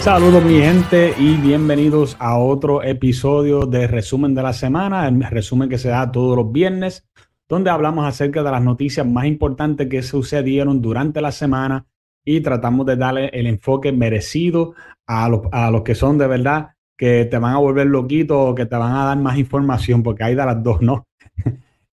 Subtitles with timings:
[0.00, 5.68] Saludos mi gente y bienvenidos a otro episodio de Resumen de la Semana, el resumen
[5.68, 7.06] que se da todos los viernes,
[7.46, 11.84] donde hablamos acerca de las noticias más importantes que sucedieron durante la semana
[12.24, 14.74] y tratamos de darle el enfoque merecido
[15.06, 18.76] a los, que son de verdad que te van a volver loquito o que te
[18.76, 21.08] van a dar más información, porque hay de las dos, ¿no?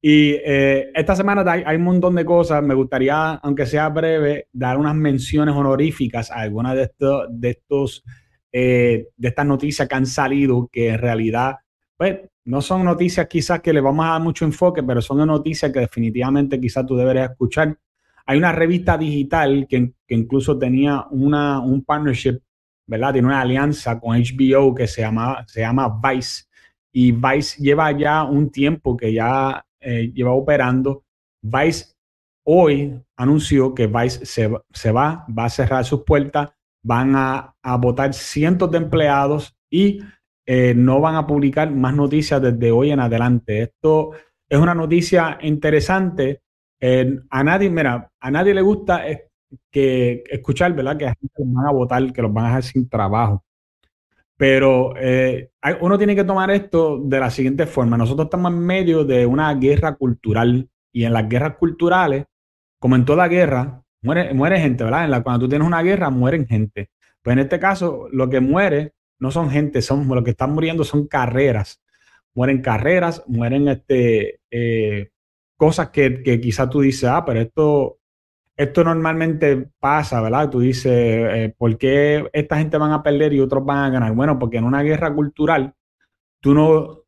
[0.02, 2.64] Y eh, esta semana hay, un montón de cosas.
[2.64, 8.04] Me gustaría, aunque sea breve, dar unas menciones honoríficas a algunas de estos, de estos,
[8.52, 11.56] eh, de estas noticias que han salido, que en realidad,
[11.98, 15.72] pues, no son noticias quizás que le vamos a dar mucho enfoque, pero son noticias
[15.72, 17.78] que definitivamente quizás tú deberías escuchar.
[18.26, 22.40] Hay una revista digital que, que incluso tenía una, un partnership
[22.88, 23.14] ¿verdad?
[23.14, 26.46] Tiene una alianza con HBO que se llama, se llama Vice.
[26.92, 31.06] Y Vice lleva ya un tiempo que ya eh, lleva operando.
[31.42, 31.96] Vice
[32.46, 36.50] hoy anunció que Vice se, se, va, va a cerrar sus puertas,
[36.84, 40.02] van a, a votar cientos de empleados y
[40.46, 43.62] eh, no van a publicar más noticias desde hoy en adelante.
[43.62, 44.12] Esto
[44.50, 46.42] es una noticia interesante.
[46.82, 49.04] Eh, a nadie, mira, a nadie le gusta
[49.72, 50.98] que escuchar, ¿verdad?
[50.98, 53.42] Que a gente los van a votar, que los van a dejar sin trabajo.
[54.38, 55.50] Pero eh,
[55.82, 57.98] uno tiene que tomar esto de la siguiente forma.
[57.98, 62.26] Nosotros estamos en medio de una guerra cultural y en las guerras culturales,
[62.80, 65.06] como en toda guerra, muere, muere gente, ¿verdad?
[65.06, 66.92] En la, cuando tú tienes una guerra, mueren gente.
[67.22, 70.84] Pues en este caso, lo que muere no son gente, son lo que están muriendo
[70.84, 71.82] son carreras.
[72.36, 75.10] Mueren carreras, mueren este, eh,
[75.58, 77.98] cosas que, que quizás tú dices, ah, pero esto
[78.58, 80.50] esto normalmente pasa, ¿verdad?
[80.50, 84.14] Tú dices, eh, ¿por qué esta gente van a perder y otros van a ganar?
[84.14, 85.76] Bueno, porque en una guerra cultural,
[86.42, 87.04] tú no,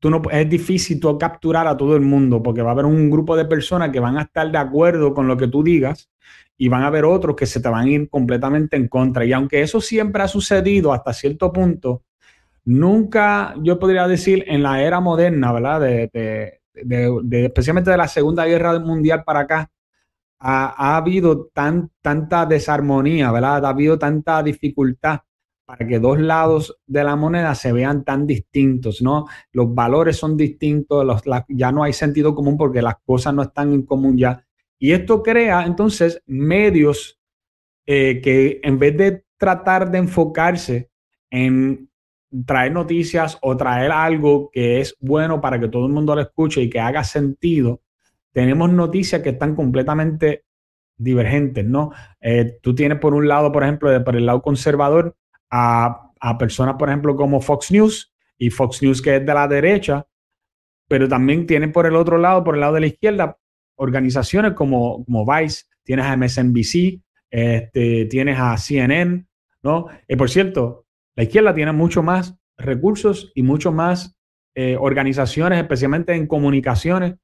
[0.00, 3.10] tú no, es difícil tú capturar a todo el mundo, porque va a haber un
[3.10, 6.10] grupo de personas que van a estar de acuerdo con lo que tú digas
[6.58, 9.24] y van a haber otros que se te van a ir completamente en contra.
[9.24, 12.02] Y aunque eso siempre ha sucedido hasta cierto punto,
[12.64, 15.80] nunca, yo podría decir, en la era moderna, ¿verdad?
[15.80, 16.60] de,
[17.44, 19.70] especialmente de la Segunda Guerra Mundial para acá,
[20.44, 23.64] ha, habido tan, tanta desarmonía, ¿verdad?
[23.64, 25.20] Ha habido tanta dificultad
[25.64, 29.26] para que dos lados de la moneda se vean tan distintos, ¿no?
[29.52, 33.72] Los valores son distintos, los, ya no hay sentido común porque las cosas no están
[33.72, 34.44] en común ya.
[34.78, 37.20] Y esto crea entonces medios
[37.86, 40.90] eh, que en vez de tratar de enfocarse
[41.30, 41.88] en
[42.46, 46.62] traer noticias o traer algo que es bueno para que todo el mundo lo escuche
[46.62, 47.82] y que haga sentido,
[48.32, 50.44] tenemos noticias que están completamente
[50.96, 51.90] divergentes, ¿no?
[52.20, 55.16] Eh, tú tienes por un lado, por ejemplo, por el lado conservador,
[55.50, 60.06] a, personas, por ejemplo, como Fox News y Fox News que es de la derecha,
[60.88, 63.36] pero también tienen por el otro lado, por el lado de la izquierda,
[63.76, 69.26] organizaciones como, como Vice, tienes a MSNBC, este, tienes a CNN,
[69.62, 69.88] ¿no?
[70.06, 74.16] Y por cierto, la izquierda tiene mucho más recursos y mucho más
[74.54, 77.14] eh, organizaciones, especialmente en comunicaciones,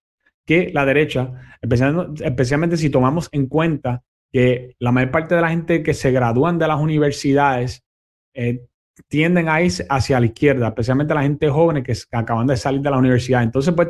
[0.49, 5.83] que la derecha, especialmente, si tomamos en cuenta que la mayor parte de la gente
[5.83, 7.85] que se gradúan de las universidades
[8.33, 8.65] eh,
[9.09, 12.91] tienden a ir hacia la izquierda, especialmente la gente joven que, acaban de salir de
[12.91, 13.43] la universidad.
[13.43, 13.89] Entonces, pues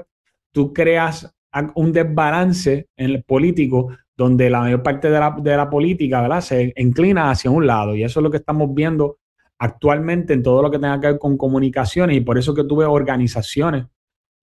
[0.50, 1.32] tú creas
[1.76, 6.40] un desbalance en el político donde la mayor parte de la, de la política ¿verdad?
[6.40, 7.94] se inclina hacia un lado.
[7.94, 9.18] Y eso es lo que estamos viendo
[9.60, 12.84] actualmente en todo lo que tenga que ver con comunicaciones y por eso que tuve
[12.84, 13.86] organizaciones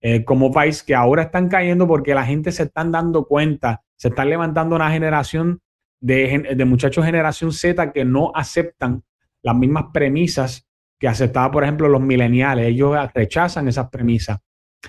[0.01, 4.09] eh, como Vice, que ahora están cayendo porque la gente se están dando cuenta, se
[4.09, 5.61] están levantando una generación
[5.99, 9.03] de, de muchachos generación Z que no aceptan
[9.41, 10.67] las mismas premisas
[10.99, 12.67] que aceptaban, por ejemplo, los mileniales.
[12.67, 14.39] Ellos rechazan esas premisas.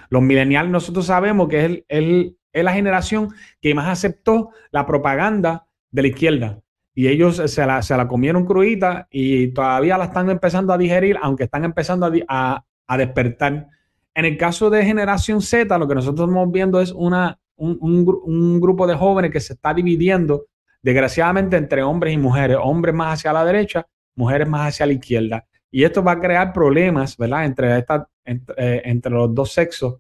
[0.09, 3.31] Los mileniales nosotros sabemos que es, el, es la generación
[3.61, 6.61] que más aceptó la propaganda de la izquierda.
[6.95, 11.19] Y ellos se la, se la comieron crudita y todavía la están empezando a digerir,
[11.21, 13.69] aunque están empezando a, a, a despertar.
[14.17, 18.87] En el caso de generación Z, lo que nosotros estamos viendo es una, un, grupo
[18.87, 20.47] de jóvenes que se está dividiendo,
[20.83, 22.57] desgraciadamente, entre hombres y mujeres.
[22.59, 25.47] Hombres más hacia la derecha, mujeres más hacia la izquierda.
[25.71, 27.45] Y esto va a crear problemas, ¿verdad?
[27.45, 29.99] Entre, esta, eh, entre, los dos sexos.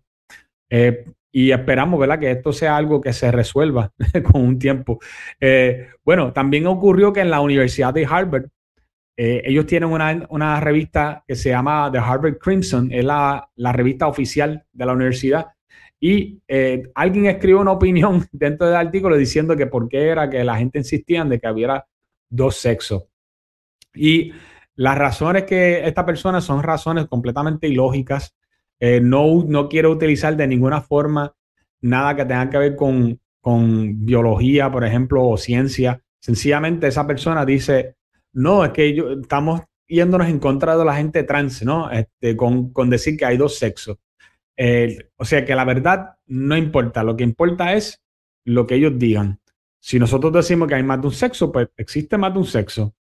[0.71, 2.19] Eh, y esperamos, ¿verdad?
[2.19, 3.93] Que esto sea algo que se resuelva
[4.33, 4.99] con un tiempo.
[5.39, 8.47] Eh, bueno, también ocurrió que en la Universidad de Harvard
[9.17, 14.65] eh, ellos tienen una, revista que se llama The Harvard Crimson, es la, revista oficial
[14.73, 15.47] de la universidad.
[15.99, 20.45] Y eh, alguien escribió una opinión dentro del artículo diciendo que por qué era que
[20.45, 21.87] la gente insistía en de que hubiera
[22.29, 23.05] dos sexos.
[23.95, 24.33] Y
[24.75, 28.37] las razones que esta persona son razones completamente ilógicas.
[28.79, 31.35] Eh, no, no quiero utilizar de ninguna forma
[31.81, 36.03] nada que tenga que ver con, con biología, por ejemplo, o ciencia.
[36.21, 37.97] Sencillamente esa persona dice,
[38.37, 41.91] no, es que estamos yéndonos en contra de la gente trans, ¿no?
[41.91, 43.97] Este, con, decir que hay dos sexos.
[45.17, 48.03] o sea que la verdad no importa, lo que importa es
[48.45, 49.41] lo que ellos digan.
[49.81, 52.95] Si nosotros decimos que hay más de un sexo, pues existe más de un sexo.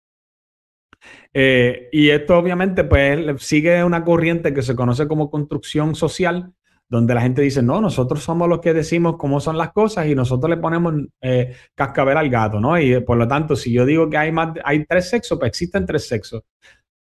[1.33, 6.53] Eh, y esto obviamente pues sigue una corriente que se conoce como construcción social,
[6.87, 10.15] donde la gente dice, no, nosotros somos los que decimos cómo son las cosas y
[10.15, 12.79] nosotros le ponemos eh, cascabel al gato, ¿no?
[12.79, 15.85] Y por lo tanto, si yo digo que hay, más, hay tres sexos, pues existen
[15.85, 16.43] tres sexos.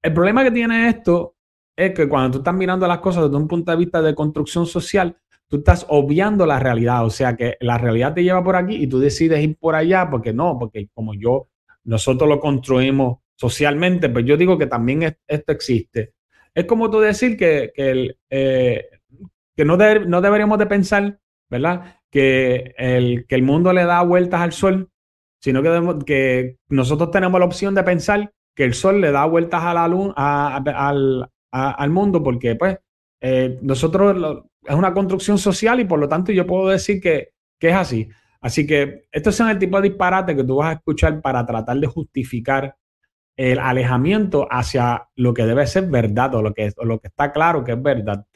[0.03, 1.37] El problema que tiene esto
[1.77, 4.67] es que cuando tú estás mirando las cosas desde un punto de vista de construcción
[4.67, 5.17] social,
[5.49, 8.87] tú estás obviando la realidad, o sea que la realidad te lleva por aquí y
[8.87, 11.49] tú decides ir por allá porque no, porque como yo,
[11.85, 16.15] nosotros lo construimos socialmente, pues yo digo que también esto existe.
[16.55, 18.85] Es como tú decir que, que, eh,
[19.57, 21.19] que no, no deberíamos de pensar,
[21.51, 21.97] ¿verdad?
[22.11, 24.91] Que el, que el mundo le da vueltas al sol,
[25.41, 25.63] sino
[26.05, 29.87] que, nosotros tenemos la opción de pensar que el sol le da vueltas a la
[29.89, 32.79] luna, al, al, mundo, porque pues
[33.21, 37.69] eh, nosotros es una construcción social y por lo tanto yo puedo decir que, que
[37.69, 38.09] es así.
[38.41, 41.79] Así que estos son el tipo de disparate que tú vas a escuchar para tratar
[41.79, 42.77] de justificar
[43.37, 47.65] el alejamiento hacia lo que debe ser verdad o lo que, lo que está claro
[47.65, 48.27] que es verdad.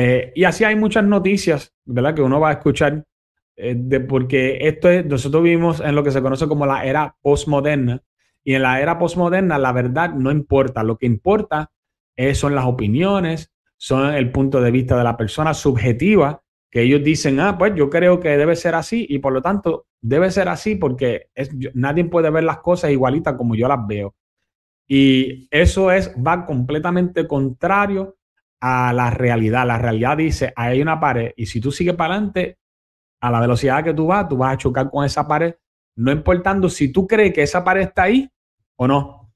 [0.00, 2.14] Eh, y así hay muchas noticias, ¿verdad?
[2.14, 3.04] Que uno va a escuchar,
[3.56, 3.74] eh,
[4.08, 8.00] porque esto es, nosotros vivimos en lo que se conoce como la era postmoderna.
[8.44, 11.72] Y en la era postmoderna la verdad no importa, lo que importa
[12.34, 17.40] son las opiniones, son el punto de vista de la persona subjetiva, que ellos dicen,
[17.40, 20.76] ah, pues yo creo que debe ser así y por lo tanto debe ser así
[20.76, 24.14] porque es, nadie puede ver las cosas igualitas como yo las veo.
[24.86, 28.17] Y eso es, va completamente contrario
[28.60, 29.66] a la realidad.
[29.66, 32.58] La realidad dice, hay una pared y si tú sigues para adelante,
[33.20, 35.54] a la velocidad que tú vas, tú vas a chocar con esa pared,
[35.96, 38.30] no importando si tú crees que esa pared está ahí
[38.76, 39.32] o no.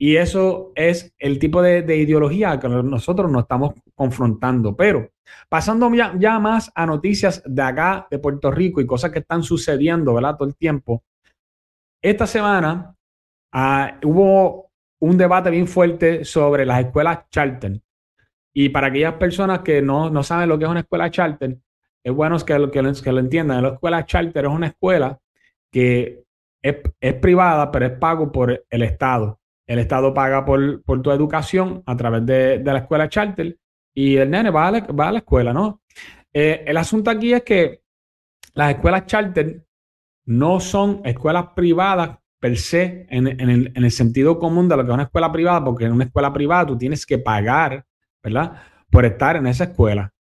[0.00, 4.76] Y eso es el tipo de, ideología que nosotros nos estamos confrontando.
[4.76, 5.10] Pero
[5.48, 10.14] pasando ya, más a noticias de acá, de Puerto Rico y cosas que están sucediendo,
[10.14, 10.36] ¿verdad?
[10.36, 11.02] Todo el tiempo.
[12.00, 12.94] Esta semana
[13.52, 14.70] ah, hubo
[15.00, 17.80] un debate bien fuerte sobre las escuelas charter.
[18.60, 21.58] Y para aquellas personas que no, saben lo que es una escuela charter,
[22.02, 23.62] es bueno que lo, que lo, que lo entiendan.
[23.62, 25.16] La escuela charter es una escuela
[25.70, 26.24] que
[26.60, 29.38] es, privada, pero es pago por el Estado.
[29.64, 33.56] El Estado paga por, tu educación a través de, la escuela charter
[33.94, 35.80] y el nene va a la, va a la escuela, ¿no?
[36.32, 37.82] Eh, el asunto aquí es que
[38.54, 39.64] las escuelas charter
[40.26, 45.04] no son escuelas privadas per se en, el, sentido común de lo que es una
[45.04, 47.84] escuela privada, porque en una escuela privada tú tienes que pagar,
[48.22, 48.62] ¿verdad?
[48.90, 50.12] Por estar en esa escuela,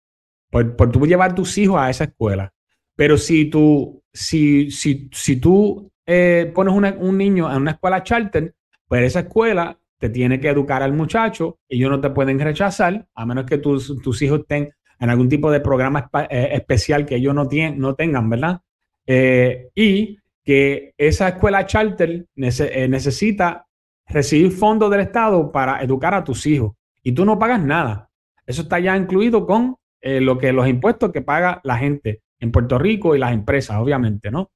[0.49, 2.53] por, por tú llevar tus hijos a esa escuela.
[2.95, 8.55] Pero si tú, si, si, si tú eh, pones un niño en una escuela charter,
[8.87, 13.07] pues esa escuela te tiene que educar al muchacho, y ellos no te pueden rechazar,
[13.13, 17.15] a menos que tus, tus hijos estén en algún tipo de programa eh, especial que
[17.15, 18.61] ellos no, tienen, no tengan, ¿verdad?
[19.05, 23.67] Eh, y que esa escuela charter necesita
[24.07, 26.76] recibir fondos del Estado para educar a tus hijos
[27.07, 28.09] y tú no pagas nada.
[28.45, 32.51] Eso está ya incluido con eh, lo que los impuestos que paga la gente en
[32.51, 34.51] Puerto Rico y las empresas, obviamente, ¿no?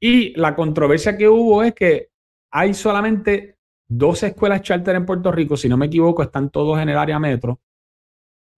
[0.00, 2.08] Y la controversia que hubo es que
[2.50, 3.56] hay solamente
[3.86, 7.18] dos escuelas charter en Puerto Rico, si no me equivoco, están todos en el área
[7.18, 7.60] metro,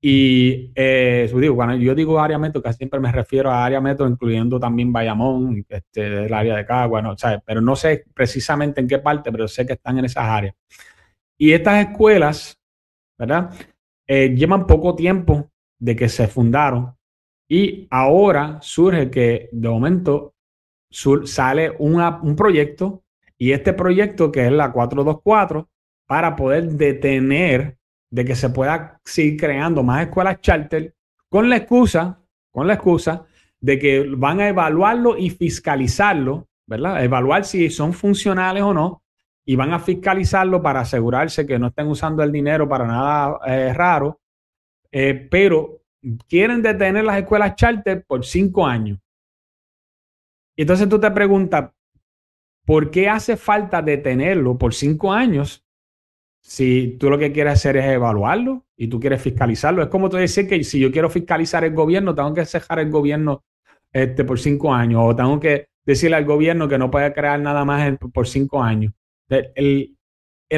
[0.06, 4.06] y eh, digo, cuando yo digo área metro, casi siempre me refiero a área metro,
[4.06, 7.16] incluyendo también Bayamón, este, el área de Cagua, ¿no?
[7.42, 10.54] pero no sé precisamente en qué parte, pero sé que están en esas áreas.
[11.38, 12.60] Y estas escuelas,
[13.18, 13.50] ¿verdad?
[14.06, 16.94] Eh, llevan poco tiempo de que se fundaron
[17.48, 20.34] y ahora surge que de momento
[21.24, 23.02] sale un proyecto
[23.36, 25.68] y este proyecto que es la 424
[26.06, 27.76] para poder detener
[28.10, 30.94] de que se pueda seguir creando más escuelas charter
[31.28, 33.26] con la excusa, con la excusa
[33.60, 37.02] de que van a evaluarlo y fiscalizarlo, ¿verdad?
[37.02, 39.03] Evaluar si son funcionales o no
[39.44, 43.72] y van a fiscalizarlo para asegurarse que no estén usando el dinero para nada eh,
[43.74, 44.20] raro,
[44.90, 45.82] eh, pero
[46.28, 48.98] quieren detener las escuelas charter por cinco años.
[50.56, 51.70] Y entonces tú te preguntas,
[52.64, 55.64] ¿por qué hace falta detenerlo por cinco años
[56.40, 60.18] si tú lo que quieres hacer es evaluarlo y tú quieres fiscalizarlo, es como tú
[60.18, 63.44] decir que si yo quiero fiscalizar el gobierno, tengo que cejar el gobierno
[63.90, 67.64] este, por cinco años o tengo que decirle al gobierno que no puede crear nada
[67.64, 68.92] más por cinco años.
[69.28, 69.96] El,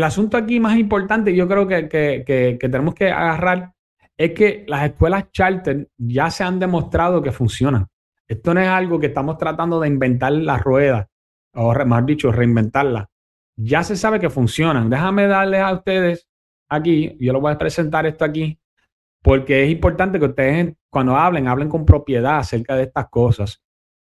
[0.02, 3.72] asunto aquí más importante, yo creo que, que, tenemos que agarrar,
[4.16, 7.86] es que las escuelas charter ya se han demostrado que funcionan.
[8.28, 11.08] Esto no es algo que estamos tratando de inventar la rueda,
[11.54, 13.08] o más dicho, reinventarla
[13.56, 14.90] ya se sabe que funcionan.
[14.90, 16.28] Déjame darles a ustedes
[16.68, 18.58] aquí, yo lo voy a presentar esto aquí,
[19.22, 23.62] porque es importante que ustedes cuando hablen, hablen con propiedad acerca de estas cosas.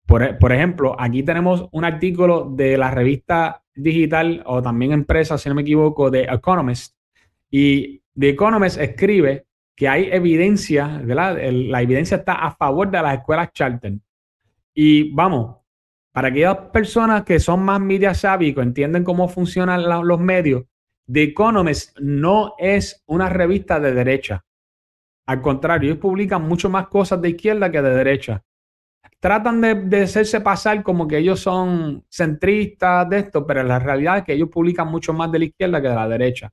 [0.06, 5.50] Por, por, ejemplo, aquí tenemos un artículo de la revista digital o también empresa, si
[5.50, 6.96] no me equivoco, de Economist.
[7.50, 13.52] Y The Economist escribe que hay evidencia, la evidencia está a favor de las escuelas
[13.54, 13.94] charter.
[14.74, 15.58] Y vamos,
[16.12, 20.64] para aquellas personas que son más media savvy, que entienden cómo funcionan los medios,
[21.12, 24.46] The Economist no es una revista de derecha.
[25.26, 28.44] Al contrario, ellos publican mucho más cosas de izquierda que de derecha.
[29.24, 34.18] Tratan de, de hacerse pasar como que ellos son centristas de esto, pero la realidad
[34.18, 36.52] es que ellos publican mucho más de la izquierda que de la derecha.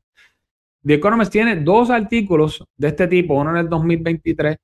[0.86, 4.56] The Economist tiene dos artículos de este tipo, uno en el 2023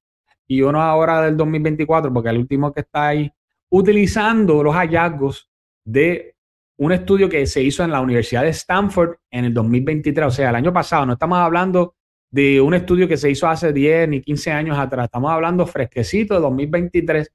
[0.47, 3.29] y uno ahora del 2024, porque el último que está ahí,
[3.71, 5.51] utilizando los hallazgos
[5.85, 6.37] de
[6.77, 10.51] un estudio que se hizo en la Universidad de Stanford en el 2023, o sea,
[10.51, 11.07] el año pasado.
[11.07, 11.97] No estamos hablando
[12.31, 16.35] de un estudio que se hizo hace 10 ni 15 años atrás, estamos hablando fresquecito
[16.35, 17.33] de 2023.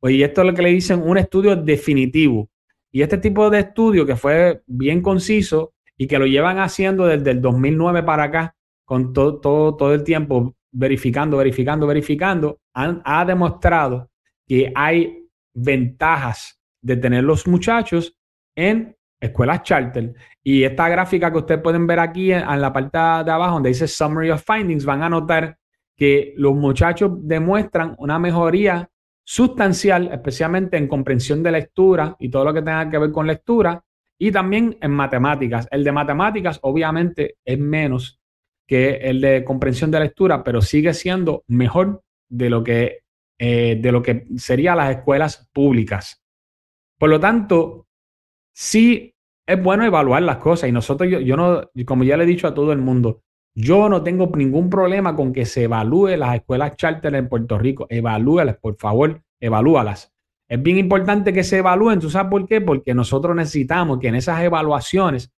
[0.00, 2.48] Pues, y esto es lo que le dicen un estudio definitivo.
[2.92, 7.30] Y este tipo de estudio que fue bien conciso, y que lo llevan haciendo desde
[7.30, 13.24] el 2009 para acá, con todo, todo, todo el tiempo verificando, verificando, verificando, han, ha
[13.24, 14.10] demostrado
[14.46, 18.16] que hay ventajas de tener los muchachos
[18.54, 20.14] en escuelas charter.
[20.42, 23.70] Y esta gráfica que ustedes pueden ver aquí en, en la parte de abajo, donde
[23.70, 25.56] dice Summary of Findings, van a notar
[25.96, 28.88] que los muchachos demuestran una mejoría
[29.26, 33.82] sustancial, especialmente en comprensión de lectura y todo lo que tenga que ver con lectura,
[34.18, 35.66] y también en matemáticas.
[35.70, 38.20] El de matemáticas obviamente es menos
[38.66, 43.00] que el de comprensión de lectura, pero sigue siendo mejor de lo que,
[43.38, 46.22] eh, que serían las escuelas públicas.
[46.96, 47.88] Por lo tanto,
[48.54, 49.12] sí
[49.44, 52.46] es bueno evaluar las cosas y nosotros, yo, yo no, como ya le he dicho
[52.46, 53.22] a todo el mundo,
[53.58, 57.86] yo no tengo ningún problema con que se evalúe las escuelas charter en Puerto Rico.
[57.88, 60.12] Evalúelas, por favor, evalúalas.
[60.46, 61.98] Es bien importante que se evalúen.
[61.98, 62.60] ¿Tú sabes por qué?
[62.60, 65.32] Porque nosotros necesitamos que en esas evaluaciones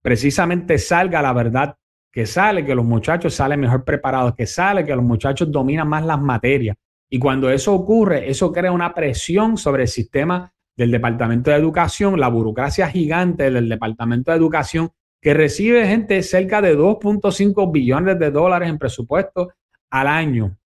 [0.00, 1.76] precisamente salga la verdad,
[2.12, 6.06] que sale que los muchachos salen mejor preparados, que sale que los muchachos dominan más
[6.06, 6.76] las materias.
[7.10, 12.20] Y cuando eso ocurre, eso crea una presión sobre el sistema del Departamento de Educación,
[12.20, 18.30] la burocracia gigante del Departamento de Educación, que recibe gente cerca de 2.5 billones de
[18.30, 19.50] dólares en presupuesto
[19.90, 20.56] al año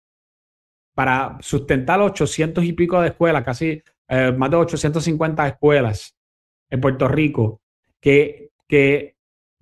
[0.94, 6.14] para sustentar 800 y pico de escuelas, casi eh, más de 850 escuelas
[6.68, 7.62] en Puerto Rico,
[8.00, 9.16] que, que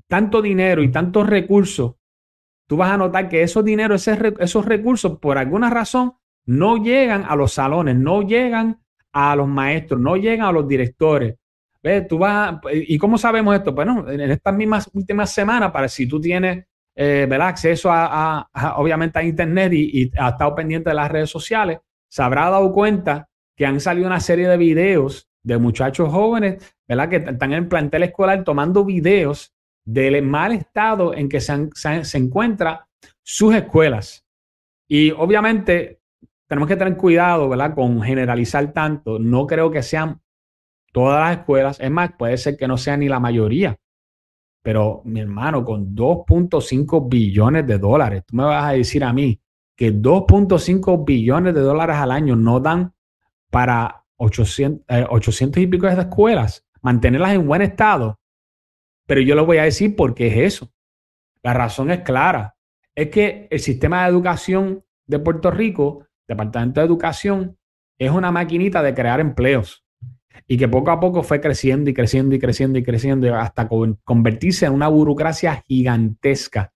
[0.09, 1.95] tanto dinero y tantos recursos,
[2.67, 6.15] tú vas a notar que esos dineros, esos recursos, por alguna razón,
[6.47, 8.81] no llegan a los salones, no llegan
[9.13, 11.37] a los maestros, no llegan a los directores.
[12.09, 13.73] Tú vas ¿Y cómo sabemos esto?
[13.73, 19.23] Bueno, en estas mismas últimas semanas, para si tú tienes eh, acceso a, obviamente a
[19.23, 21.79] Internet y, ha estado pendiente de las redes sociales,
[22.09, 26.75] se habrá dado cuenta que han salido una serie de videos de muchachos jóvenes.
[26.87, 29.55] Que están en el plantel escolar tomando videos
[29.85, 31.69] del mal estado en que se,
[32.15, 32.79] encuentran
[33.23, 34.25] sus escuelas.
[34.89, 36.01] Y obviamente
[36.49, 37.49] tenemos que tener cuidado.
[37.75, 39.19] Con generalizar tanto.
[39.19, 40.21] No creo que sean
[40.93, 41.81] todas las escuelas.
[41.81, 43.79] Es más, puede ser que no sean ni la mayoría.
[44.63, 49.41] Pero mi hermano, con 2.5 billones de dólares, tú me vas a decir a mí
[49.77, 52.93] que 2.5 billones de dólares al año no dan
[53.51, 58.19] para 800, 800 eh, y pico de escuelas, mantenerlas en buen estado.
[59.07, 60.73] Pero yo lo voy a decir porque es eso.
[61.43, 62.57] La razón es clara.
[62.95, 67.57] Es que el sistema de educación de Puerto Rico, Departamento de Educación,
[67.97, 69.88] es una maquinita de crear empleos
[70.51, 73.69] y que poco a poco fue creciendo y creciendo y creciendo y creciendo hasta
[74.03, 76.73] convertirse en una burocracia gigantesca.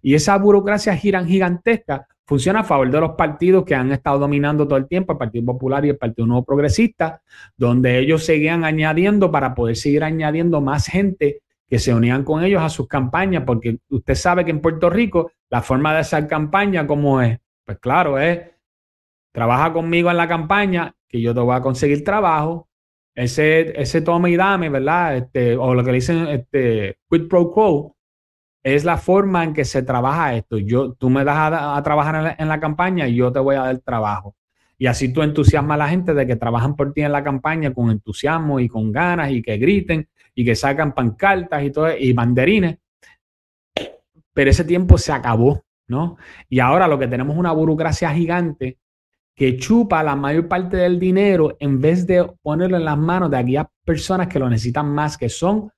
[0.00, 4.78] Y esa burocracia gigantesca funciona a favor de los partidos que han estado dominando todo
[4.78, 7.20] el tiempo, el Partido Popular y el Partido Nuevo Progresista,
[7.58, 12.62] donde ellos seguían añadiendo para poder seguir añadiendo más gente que se unían con ellos
[12.62, 16.86] a sus campañas, porque usted sabe que en Puerto Rico la forma de hacer campaña,
[16.86, 17.38] ¿cómo es?
[17.66, 18.40] Pues claro, es,
[19.30, 22.69] trabaja conmigo en la campaña, que yo te voy a conseguir trabajo,
[23.20, 25.16] ese, ese toma y dame, ¿verdad?
[25.16, 26.96] Este, o lo que le dicen este,
[27.28, 27.96] pro quo,
[28.62, 30.56] es la forma en que se trabaja esto.
[30.56, 33.78] Yo, tú me das a, trabajar en la, campaña y yo te voy a dar
[33.80, 34.36] trabajo.
[34.78, 37.74] Y así tú entusiasmas a la gente de que trabajan por ti en la campaña
[37.74, 42.14] con entusiasmo y con ganas y que griten y que sacan pancartas y todo y
[42.14, 42.78] banderines.
[44.32, 46.16] Pero ese tiempo se acabó, ¿no?
[46.48, 48.78] Y ahora lo que tenemos es una burocracia gigante
[49.40, 53.38] que chupa la mayor parte del dinero en vez de ponerlo en las manos de
[53.38, 55.72] aquellas personas que lo necesitan más, que son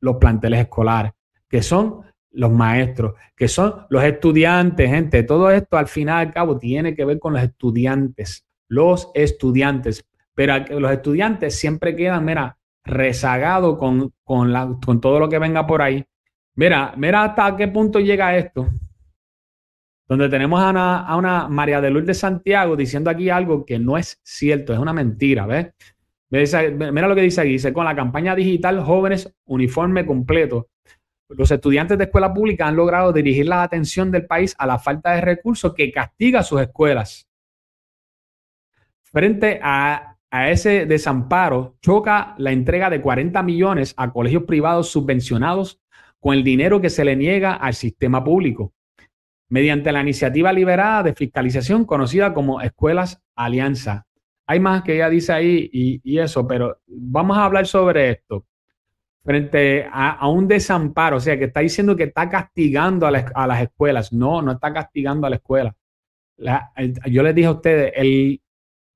[0.00, 1.12] los planteles escolares,
[1.46, 2.00] que son
[2.30, 5.24] los maestros, que son los estudiantes, gente.
[5.24, 10.02] Todo esto al final y al cabo tiene que ver con los estudiantes, los estudiantes.
[10.34, 15.82] Pero los estudiantes siempre quedan, mira, rezagados con, con, con todo lo que venga por
[15.82, 16.02] ahí.
[16.54, 18.66] Mira, mira hasta qué punto llega esto.
[20.08, 24.20] Donde tenemos a una, a una María de Santiago diciendo aquí algo que no es
[24.22, 25.72] cierto, es una mentira, ¿ves?
[26.30, 30.68] Mira lo que dice aquí, dice, con la campaña digital Jóvenes Uniforme Completo,
[31.28, 35.12] los estudiantes de escuela pública han logrado dirigir la atención del país a la falta
[35.12, 37.28] de recursos que castiga sus escuelas.
[39.02, 45.80] Frente a, ese desamparo, choca la entrega de 40 millones a colegios privados subvencionados
[46.20, 48.74] con el dinero que se le niega al sistema público,
[49.48, 54.06] mediante la iniciativa liberada de fiscalización conocida como Escuelas Alianza.
[54.46, 58.46] Hay más que ella dice ahí y, eso, pero vamos a hablar sobre esto
[59.24, 64.12] frente a, un desamparo, o sea, que está diciendo que está castigando a, las escuelas.
[64.12, 65.76] No, no está castigando a la escuela.
[67.06, 68.40] yo les dije a ustedes, el,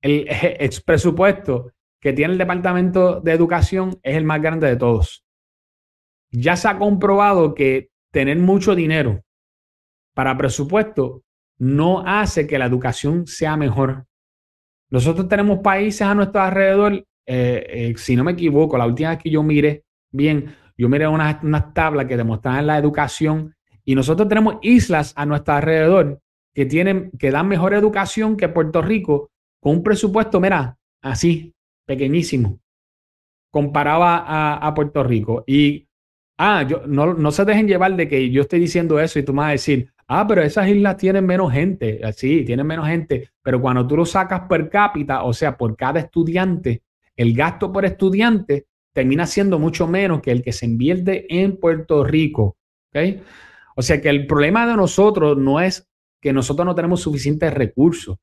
[0.01, 5.25] el, presupuesto que tiene el Departamento de Educación es el más grande de todos.
[6.31, 9.25] Ya se ha comprobado que tener mucho dinero
[10.13, 11.23] para presupuesto
[11.61, 14.05] no hace que la educación sea mejor.
[14.89, 19.19] Nosotros tenemos países a nuestro alrededor, eh, eh, si no me equivoco, la última vez
[19.19, 21.39] que yo miré, bien, yo miré unas,
[21.73, 26.19] tablas que demostraban la educación y nosotros tenemos islas a nuestro alrededor
[26.53, 29.29] que tienen, que dan mejor educación que Puerto Rico
[29.61, 31.53] con un presupuesto, mira, así,
[31.85, 32.59] pequeñísimo,
[33.51, 35.43] comparaba a, Puerto Rico.
[35.45, 35.87] Y,
[36.39, 39.33] ah, yo, no, no se dejen llevar de que yo estoy diciendo eso y tú
[39.33, 42.01] me vas a decir, ah, pero esas islas tienen menos gente.
[42.13, 46.01] Sí, tienen menos gente, pero cuando tú lo sacas per cápita, o sea, por cada
[46.01, 46.83] estudiante,
[47.15, 52.03] el gasto por estudiante termina siendo mucho menos que el que se invierte en Puerto
[52.03, 52.57] Rico.
[53.77, 55.89] O sea que el problema de nosotros no es
[56.21, 58.17] que nosotros no tenemos suficientes recursos.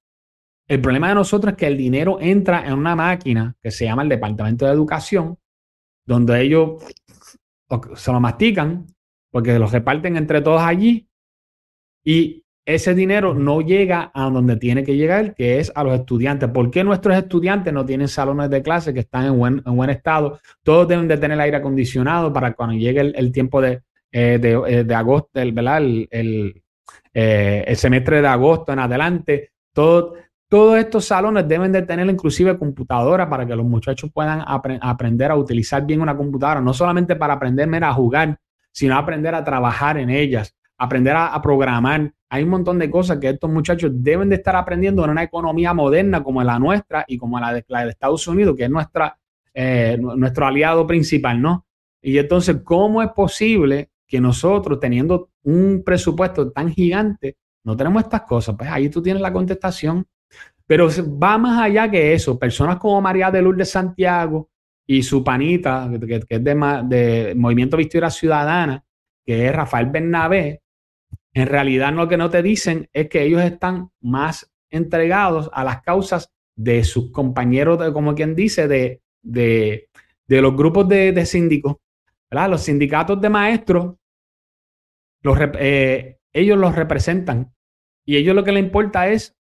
[0.66, 4.02] El problema de nosotros es que el dinero entra en una máquina que se llama
[4.02, 5.38] el Departamento de Educación,
[6.04, 6.82] donde ellos
[7.94, 8.86] se lo mastican
[9.30, 11.07] porque los reparten entre todos allí
[12.04, 16.50] y ese dinero no llega a donde tiene que llegar, que es a los estudiantes.
[16.50, 19.88] ¿Por qué nuestros estudiantes no tienen salones de clase que están en buen, en buen
[19.88, 20.38] estado?
[20.62, 23.80] Todos deben de tener aire acondicionado para cuando llegue el, tiempo de,
[24.12, 25.78] eh, eh, de, agosto, el, ¿verdad?
[25.78, 26.62] El,
[27.14, 29.52] eh, el, semestre de agosto en adelante.
[29.72, 35.30] Todo, todos estos salones deben de tener inclusive computadora para que los muchachos puedan aprender
[35.30, 38.38] a utilizar bien una computadora, no solamente para aprender a jugar,
[38.72, 43.30] sino aprender a trabajar en ellas, aprender a programar hay un montón de cosas que
[43.30, 47.40] estos muchachos deben de estar aprendiendo en una economía moderna como la nuestra y como
[47.40, 49.18] la de, Estados Unidos, que es nuestra,
[49.54, 51.66] eh, nuestro aliado principal, ¿no?
[52.02, 58.22] Y entonces, ¿cómo es posible que nosotros, teniendo un presupuesto tan gigante, no tenemos estas
[58.22, 58.54] cosas?
[58.56, 60.06] Pues ahí tú tienes la contestación.
[60.66, 60.88] Pero
[61.22, 62.38] va más allá que eso.
[62.38, 64.50] Personas como María de Lourdes Santiago
[64.86, 68.84] y su panita, que, es de, de Movimiento Victoria Ciudadana,
[69.24, 70.60] que es Rafael Bernabé,
[71.34, 75.82] en realidad lo que no te dicen es que ellos están más entregados a las
[75.82, 79.88] causas de sus compañeros, de, como quien dice, de, de,
[80.28, 81.76] los grupos de, de síndicos,
[82.30, 83.94] Los sindicatos de maestros,
[85.22, 87.54] los, eh, ellos los representan
[88.04, 89.36] y ellos lo que les importa es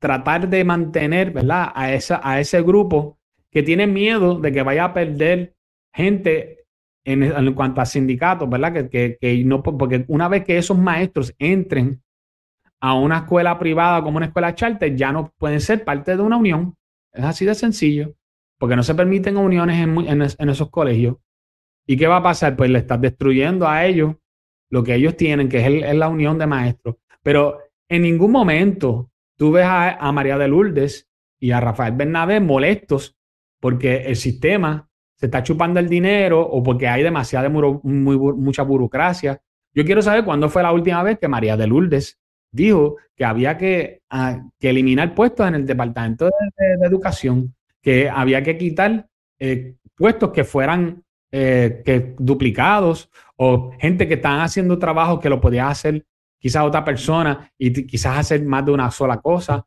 [0.00, 1.70] tratar de mantener, ¿verdad?
[1.74, 3.18] A, esa, a ese grupo
[3.50, 5.56] que tiene miedo de que vaya a perder
[5.92, 6.59] gente
[7.04, 8.88] en, cuanto a sindicatos, ¿verdad?
[8.90, 12.02] Que, que, no, porque una vez que esos maestros entren
[12.80, 16.36] a una escuela privada como una escuela charter, ya no pueden ser parte de una
[16.36, 16.74] unión.
[17.12, 18.14] Es así de sencillo,
[18.58, 19.78] porque no se permiten uniones
[20.38, 21.16] en, esos colegios.
[21.86, 22.56] ¿Y qué va a pasar?
[22.56, 24.14] Pues le estás destruyendo a ellos
[24.70, 26.96] lo que ellos tienen, que es, la unión de maestros.
[27.22, 27.58] Pero
[27.88, 31.08] en ningún momento tú ves a, a María de Lourdes
[31.40, 33.16] y a Rafael Bernabé molestos
[33.60, 34.89] porque el sistema
[35.20, 39.38] se está chupando el dinero o porque hay demasiada mucha burocracia.
[39.74, 42.18] Yo quiero saber cuándo fue la última vez que María de Lourdes
[42.50, 48.56] dijo que había que, ah, eliminar puestos en el Departamento de, Educación, que había que
[48.56, 49.06] quitar
[49.38, 55.38] eh, puestos que fueran eh, que duplicados o gente que están haciendo trabajo que lo
[55.38, 56.04] podía hacer
[56.38, 59.66] quizás otra persona y quizás hacer más de una sola cosa.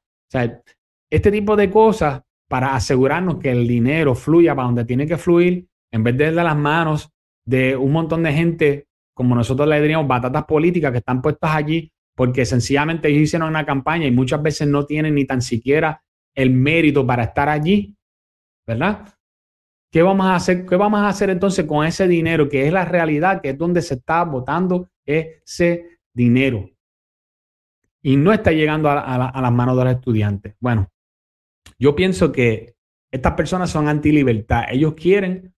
[1.11, 5.67] Este tipo de cosas para asegurarnos que el dinero fluya para donde tiene que fluir,
[5.91, 7.09] en vez de de las manos
[7.45, 11.91] de un montón de gente, como nosotros le diríamos, batatas políticas que están puestas allí
[12.15, 16.03] porque sencillamente ellos hicieron una campaña y muchas veces no tienen ni tan siquiera
[16.35, 17.95] el mérito para estar allí,
[18.65, 19.07] ¿verdad?
[19.91, 20.65] ¿Qué vamos a hacer?
[20.65, 23.81] ¿Qué vamos a hacer entonces con ese dinero que es la realidad, que es donde
[23.81, 26.69] se está votando ese dinero?
[28.01, 30.55] Y no está llegando a, a las manos de los estudiantes.
[30.59, 30.89] Bueno,
[31.79, 32.75] yo pienso que
[33.11, 34.63] estas personas son anti-libertad.
[34.69, 35.53] Ellos quieren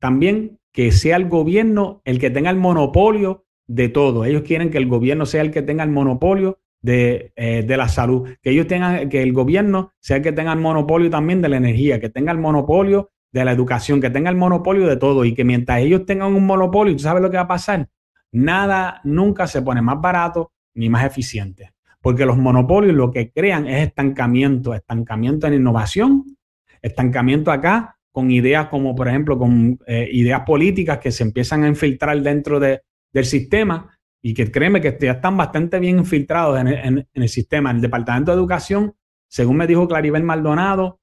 [0.00, 4.24] también que sea el gobierno el que tenga el monopolio de todo.
[4.24, 7.88] Ellos quieren que el gobierno sea el que tenga el monopolio de, eh, de, la
[7.88, 11.48] salud, que ellos tengan, que el gobierno sea el que tenga el monopolio también de
[11.48, 15.24] la energía, que tenga el monopolio de la educación, que tenga el monopolio de todo
[15.24, 17.88] y que mientras ellos tengan un monopolio, ¿tú sabes lo que va a pasar?
[18.30, 21.72] Nada nunca se pone más barato ni más eficiente,
[22.04, 26.36] porque los monopolios lo que crean es estancamiento, estancamiento en innovación,
[26.82, 31.68] estancamiento acá con ideas como, por ejemplo, con eh, ideas políticas que se empiezan a
[31.68, 33.88] infiltrar dentro de, del sistema
[34.20, 37.70] y que créeme que ya están bastante bien infiltrados en, el sistema.
[37.70, 38.94] En el Departamento de Educación,
[39.26, 41.00] según me dijo Claribel Maldonado,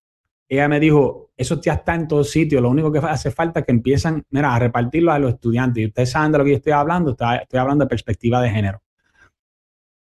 [0.47, 3.65] ella me dijo, eso ya está en todos sitios, lo único que hace falta es
[3.65, 5.81] que empiezan mira, a repartirlo a los estudiantes.
[5.81, 8.83] Y ustedes saben de lo que yo estoy hablando, estoy hablando de perspectiva de género.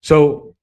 [0.01, 0.55] So,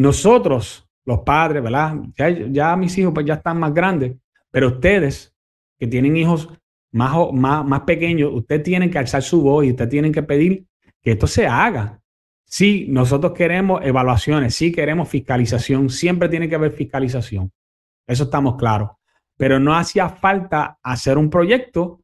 [0.00, 1.96] nosotros, los padres, ¿verdad?
[2.16, 4.16] Ya, ya mis hijos pues ya están más grandes,
[4.50, 5.34] pero ustedes
[5.78, 6.48] que tienen hijos
[6.90, 10.64] más, más, más pequeños, ustedes tienen que alzar su voz y ustedes tienen que pedir
[11.02, 12.00] que esto se haga.
[12.46, 17.52] Sí, nosotros queremos evaluaciones, sí queremos fiscalización, siempre tiene que haber fiscalización.
[18.06, 18.92] Eso estamos claros.
[19.36, 22.00] Pero no hacía falta hacer un proyecto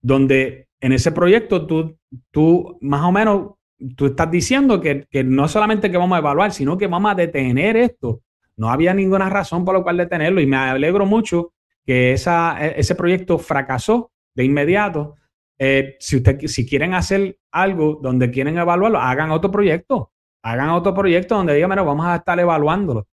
[0.00, 1.98] donde en ese proyecto tú,
[2.30, 3.52] tú más o menos,
[3.96, 7.14] tú estás diciendo que, que no solamente que vamos a evaluar, sino que vamos a
[7.14, 8.22] detener esto.
[8.56, 11.52] No había ninguna razón por la cual detenerlo y me alegro mucho
[11.84, 15.16] que esa, e, ese proyecto fracasó de inmediato
[15.58, 20.10] eh, si, usted, si quieren hacer algo donde quieren evaluarlo, hagan otro proyecto.
[20.42, 23.06] Hagan otro proyecto donde digan, bueno, vamos a estar evaluándolo.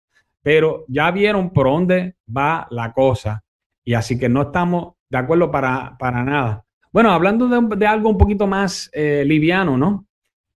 [0.43, 3.45] Pero ya vieron por dónde va la cosa.
[3.85, 6.65] Y así que no estamos de acuerdo para, para nada.
[6.93, 10.07] Bueno, hablando de, algo un poquito más eh, liviano, ¿no?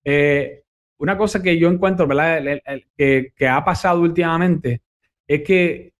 [0.04, 0.62] Eh,
[0.98, 2.06] una cosa que yo encuentro,
[2.96, 4.82] que, ha pasado últimamente
[5.26, 5.92] es que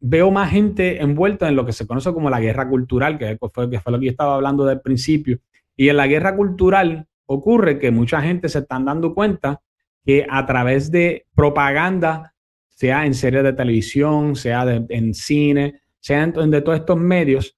[0.00, 3.70] veo más gente envuelta en lo que se conoce como la guerra cultural, que fue,
[3.70, 5.38] que fue lo que yo estaba hablando del principio.
[5.76, 9.60] Y en la guerra cultural ocurre que mucha gente se están dando cuenta
[10.04, 12.34] que a través de propaganda,
[12.68, 17.56] sea en series de televisión, sea en cine, sea en, de todos estos medios,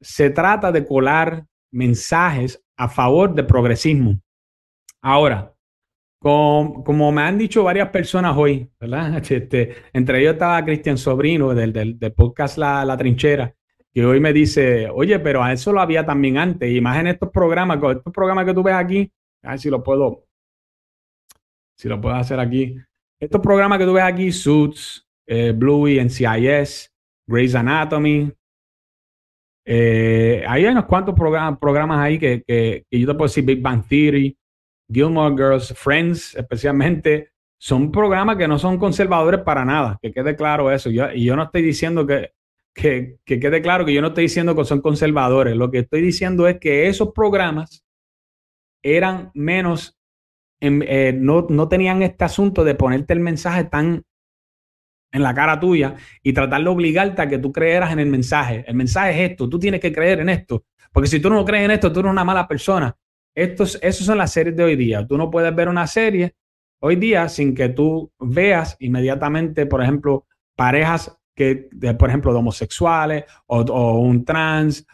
[0.00, 4.20] se trata de colar mensajes a favor del progresismo.
[5.02, 5.54] Ahora,
[6.20, 9.22] como, me han dicho varias personas hoy, ¿verdad?
[9.30, 13.54] Este, entre ellos estaba Cristian Sobrino del, del, podcast la, la, Trinchera,
[13.92, 17.08] que hoy me dice, oye, pero a eso lo había también antes, y más en
[17.08, 19.12] estos programas, estos programas que tú ves aquí,
[19.44, 20.24] a ver si lo puedo,
[21.76, 22.76] si lo puedo hacer aquí.
[23.20, 26.92] Estos programas que tú ves aquí, Suits, eh, Bluey, NCIS,
[27.28, 28.32] Grey's Anatomy,
[29.70, 33.60] eh, hay unos cuantos programas, programas ahí que, que, que, yo te puedo decir, Big
[33.60, 34.34] Bang Theory,
[34.90, 40.70] Gilmore Girls, Friends, especialmente, son programas que no son conservadores para nada, que quede claro
[40.70, 40.90] eso.
[40.90, 42.32] Y yo no estoy diciendo que,
[42.74, 45.56] que, quede claro que yo no estoy diciendo que son conservadores.
[45.56, 47.84] Lo que estoy diciendo es que esos programas
[48.82, 49.98] eran menos,
[50.60, 54.04] eh, no, no tenían este asunto de ponerte el mensaje tan
[55.10, 58.64] en la cara tuya y tratar de obligarte a que tú creeras en el mensaje.
[58.66, 61.64] El mensaje es esto, tú tienes que creer en esto, porque si tú no crees
[61.64, 62.94] en esto, tú eres una mala persona.
[63.38, 65.06] Estos, esos son las series de hoy día.
[65.06, 66.34] Tú no puedes ver una serie
[66.80, 73.24] hoy día sin que tú veas inmediatamente, por ejemplo, parejas que, por ejemplo, de homosexuales
[73.46, 74.84] o, un trans.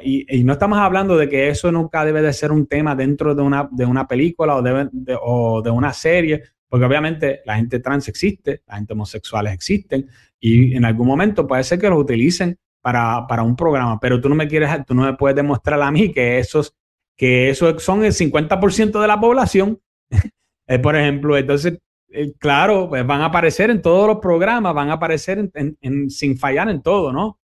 [0.00, 3.42] y, no estamos hablando de que eso nunca debe de ser un tema dentro de
[3.42, 8.06] una, de una película o de, o de una serie, porque obviamente la gente trans
[8.06, 10.06] existe, la gente homosexuales existen,
[10.38, 14.28] y en algún momento puede ser que los utilicen para, para, un programa, pero tú
[14.28, 16.77] no me quieres, tú no me puedes demostrar a mí que esos
[17.18, 19.80] que eso son el 50% de la población,
[20.68, 21.36] eh, por ejemplo.
[21.36, 21.78] Entonces,
[22.10, 26.38] eh, claro, pues van a aparecer en todos los programas, van a aparecer en, sin
[26.38, 27.40] fallar en todo, ¿no?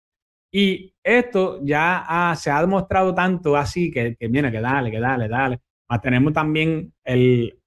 [0.53, 5.29] Y esto ya se ha demostrado tanto así que, que viene, que dale, que dale,
[5.29, 5.61] dale.
[6.01, 6.93] tenemos también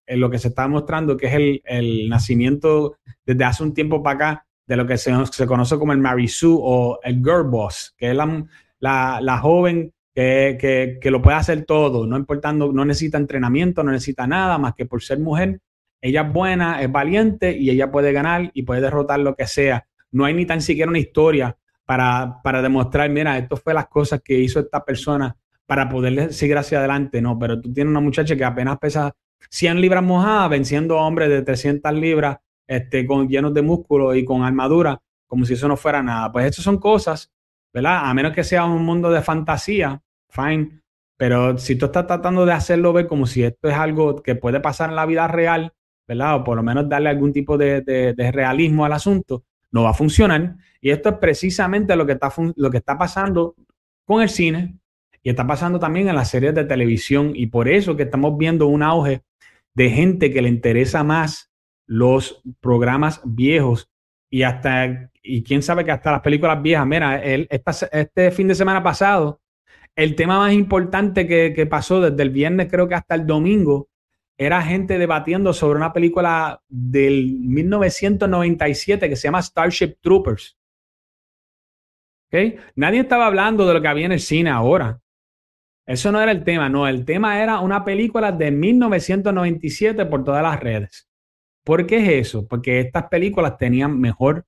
[0.08, 4.46] lo que se está demostrando, que es el, nacimiento desde hace un tiempo para acá
[4.66, 5.12] de lo que se,
[5.46, 8.18] conoce como el Mary Sue o el Girl Boss, que es
[8.80, 14.58] la joven que, lo puede hacer todo, no importando, no necesita entrenamiento, no necesita nada
[14.58, 15.60] más que por ser mujer.
[16.02, 19.86] Ella es buena, es valiente y ella puede ganar y puede derrotar lo que sea.
[20.12, 24.22] No hay ni tan siquiera una historia para, para demostrar, mira, esto fue las cosas
[24.24, 25.36] que hizo esta persona
[25.68, 27.22] para poderle seguir hacia adelante.
[27.22, 29.14] No, pero tú tienes una muchacha que apenas pesa
[29.52, 34.26] 100 libras mojadas, venciendo a hombres de 300 libras, este, con, llenos de músculo y
[34.26, 36.32] con armadura, como si eso no fuera nada.
[36.32, 37.32] Pues estas son cosas
[37.78, 38.10] ¿verdad?
[38.10, 40.82] A menos que sea un mundo de fantasía, fine.
[41.18, 44.60] Pero si tú estás tratando de hacerlo ver como si esto es algo que puede
[44.60, 45.74] pasar en la vida real,
[46.08, 46.36] ¿verdad?
[46.36, 50.56] O por lo menos darle algún tipo de, realismo al asunto, no va a funcionar.
[50.80, 53.56] Y esto es precisamente lo que, está, lo que está pasando
[54.06, 54.78] con el cine
[55.24, 57.32] y está pasando también en las series de televisión.
[57.34, 59.24] Y por eso que estamos viendo un auge
[59.74, 61.52] de gente que le interesa más
[61.88, 63.90] los programas viejos
[64.30, 66.86] y hasta, y quién sabe que hasta las películas viejas.
[66.86, 69.42] Mira, el, este fin de semana pasado,
[69.98, 73.90] el tema más importante que, pasó desde el viernes creo que hasta el domingo
[74.38, 80.56] era gente debatiendo sobre una película del 1997 que se llama Starship Troopers.
[82.28, 82.58] ¿Okay?
[82.76, 85.02] Nadie estaba hablando de lo que había en el cine ahora.
[85.88, 90.44] Eso no era el tema, no, el tema era una película de 1997 por todas
[90.44, 91.10] las redes.
[91.64, 92.48] ¿Por qué es eso?
[92.48, 94.46] Porque estas películas tenían mejor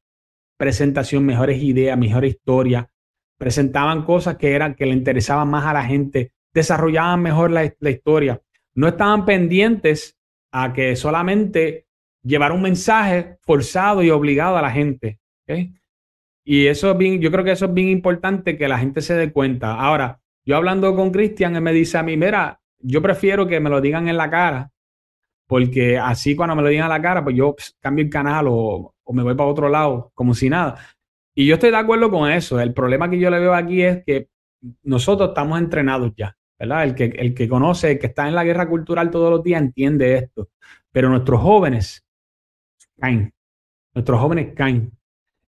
[0.57, 2.91] presentación, mejores ideas, mejor historia,
[3.39, 7.89] presentaban cosas que eran que le interesaban más a la gente, desarrollaban mejor la, la
[7.89, 8.39] historia
[8.79, 10.17] no estaban pendientes
[10.53, 11.87] a que solamente
[12.23, 15.19] llevar un mensaje forzado y obligado a la gente.
[16.45, 19.15] Y eso es bien, yo creo que eso es bien importante que la gente se
[19.15, 19.73] dé cuenta.
[19.73, 23.69] Ahora, yo hablando con Cristian, él me dice a mí, mira, yo prefiero que me
[23.69, 24.71] lo digan en la cara,
[25.45, 28.95] porque así cuando me lo digan en la cara, pues yo cambio el canal o,
[29.03, 30.79] o me voy para otro lado, como si nada.
[31.35, 32.59] Y yo estoy de acuerdo con eso.
[32.59, 34.29] El problema que yo le veo aquí es que
[34.83, 36.35] nosotros estamos entrenados ya.
[36.57, 39.61] El que, el que conoce, el que está en la guerra cultural todos los días
[39.61, 40.49] entiende esto.
[40.91, 42.05] Pero nuestros jóvenes
[42.99, 43.33] caen.
[43.93, 44.91] Nuestros jóvenes caen.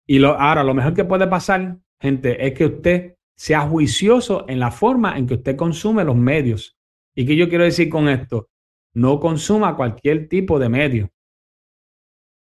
[0.08, 4.60] Y lo, ahora, lo mejor que puede pasar, gente, es que usted sea juicioso en
[4.60, 6.78] la forma en que usted consume los medios.
[7.16, 8.50] ¿Y qué yo quiero decir con esto?
[8.94, 11.10] No consuma cualquier tipo de medio.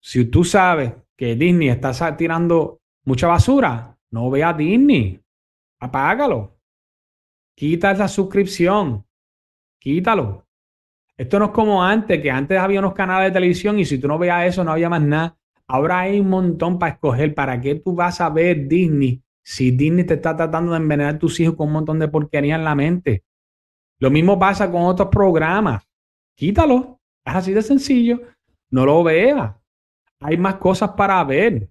[0.01, 5.21] Si tú sabes que Disney está tirando mucha basura, no vea Disney.
[5.79, 6.57] Apágalo.
[7.55, 9.05] Quita esa suscripción.
[9.79, 10.47] Quítalo.
[11.17, 14.07] Esto no es como antes, que antes había unos canales de televisión y si tú
[14.07, 15.37] no veías eso no había más nada.
[15.67, 17.33] Ahora hay un montón para escoger.
[17.33, 21.19] ¿Para qué tú vas a ver Disney si Disney te está tratando de envenenar a
[21.19, 23.23] tus hijos con un montón de porquería en la mente?
[23.99, 25.87] Lo mismo pasa con otros programas.
[26.35, 26.99] Quítalo.
[27.23, 28.19] Es así de sencillo.
[28.69, 29.55] No lo veas.
[30.19, 31.69] Hay más cosas para ver.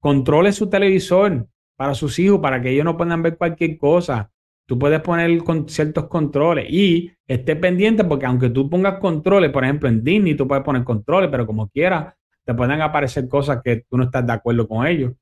[0.00, 4.30] Controle su televisor para sus hijos, para que ellos no puedan ver cualquier cosa.
[4.66, 9.64] Tú puedes poner con ciertos controles y esté pendiente porque aunque tú pongas controles, por
[9.64, 13.84] ejemplo en Disney tú puedes poner controles, pero como quieras, te pueden aparecer cosas que
[13.88, 15.12] tú no estás de acuerdo con ellos.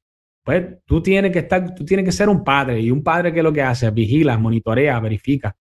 [0.42, 3.42] Pues tú tienes que estar, tú tienes que ser un padre y un padre que
[3.42, 5.56] lo que hace, vigila, monitorea, verifica.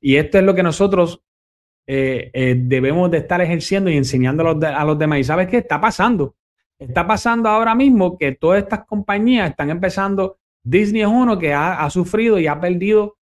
[0.00, 1.22] Y esto es lo que nosotros
[1.86, 5.18] eh, eh, debemos de estar ejerciendo y enseñando a los demás.
[5.20, 6.36] ¿Y sabes qué está pasando?
[6.78, 11.88] Está pasando ahora mismo que todas estas compañías están empezando Disney es uno que ha,
[11.90, 13.18] sufrido y ha perdido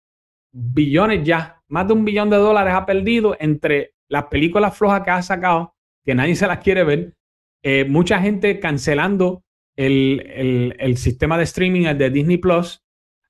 [0.53, 5.11] billones ya, más de un billón de dólares ha perdido entre las películas flojas que
[5.11, 7.15] ha sacado, que nadie se las quiere ver,
[7.63, 9.43] eh, mucha gente cancelando
[9.77, 12.83] el, sistema de streaming, el de Disney Plus.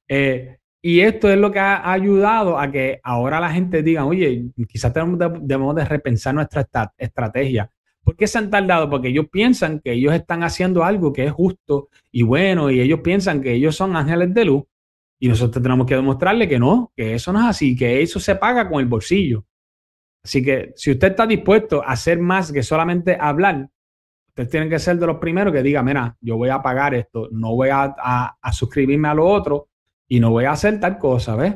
[0.08, 4.50] Eh, y esto es lo que ha, ayudado a que ahora la gente diga, oye,
[4.68, 6.66] quizás debemos de repensar nuestra
[6.98, 7.70] estrategia.
[8.04, 8.90] ¿Por qué se han tardado?
[8.90, 13.00] Porque ellos piensan que ellos están haciendo algo que es justo y bueno, y ellos
[13.00, 14.64] piensan que ellos son ángeles de luz,
[15.20, 18.34] y nosotros tenemos que demostrarle que no, que eso no es así, que eso se
[18.34, 19.44] paga con el bolsillo.
[20.24, 23.68] Así que si usted está dispuesto a hacer más que solamente hablar,
[24.30, 27.28] usted tiene que ser de los primeros que diga, mira, yo voy a pagar esto,
[27.30, 29.68] no voy a, a suscribirme a lo otro
[30.08, 31.54] y no voy a hacer tal cosa, ¿ves?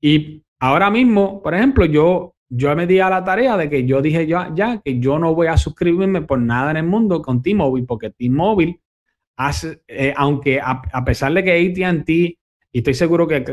[0.00, 4.00] Y ahora mismo, por ejemplo, yo yo me di a la tarea de que yo
[4.00, 7.42] dije ya, ya que yo no voy a suscribirme por nada en el mundo con
[7.42, 8.80] T-Mobile, porque T-Mobile
[9.86, 12.38] eh, aunque a, pesar de que ATT, y
[12.72, 13.44] estoy seguro que,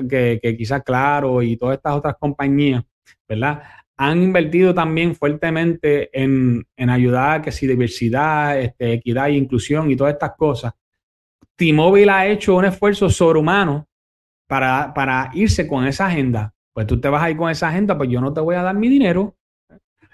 [0.42, 2.84] que, quizás Claro y todas estas otras compañías,
[3.28, 3.62] ¿verdad?
[3.98, 9.92] Han invertido también fuertemente en, en ayudar a que si diversidad, este, equidad e inclusión
[9.92, 10.74] y todas estas cosas.
[11.56, 13.88] T-Mobile ha hecho un esfuerzo sobrehumano
[14.48, 17.98] para, para irse con esa agenda pues tú te vas a ir con esa agenda,
[17.98, 19.38] pues yo no te voy a dar mi dinero.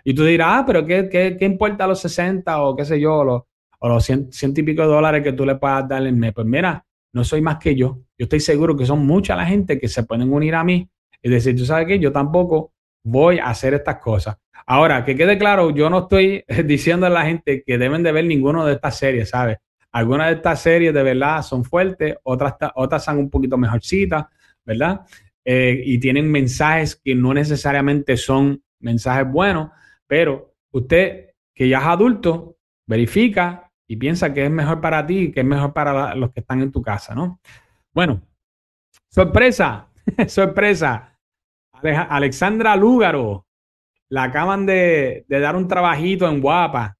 [0.04, 3.42] Y tú dirás, ah, pero ¿qué, qué, importa los 60 o qué sé yo, los,
[3.80, 6.34] o los 100, y pico de dólares que tú le puedas dar en mes?
[6.34, 8.02] Pues mira, no soy más que yo.
[8.16, 10.88] Yo estoy seguro que son mucha la gente que se pueden unir a mí
[11.20, 14.38] y decir, tú sabes qué, yo tampoco voy a hacer estas cosas.
[14.68, 18.26] Ahora, que quede claro, yo no estoy diciendo a la gente que deben de ver
[18.26, 19.58] ninguno de estas series, ¿sabes?
[19.92, 24.26] Algunas de estas series de verdad son fuertes, otras, otras son un poquito mejorcitas,
[24.64, 25.02] ¿verdad?
[25.44, 29.72] Eh, y tienen mensajes que no necesariamente son mensajes buenos,
[30.08, 35.42] pero usted que ya es adulto, verifica y piensa que es mejor para ti, que
[35.42, 37.40] es mejor para los que están en tu casa, ¿no?
[37.94, 38.22] Bueno,
[39.10, 39.88] sorpresa,
[40.28, 41.18] sorpresa.
[41.84, 43.48] Alexandra Lúgaro,
[44.10, 46.98] la acaban de, dar un trabajito en Guapa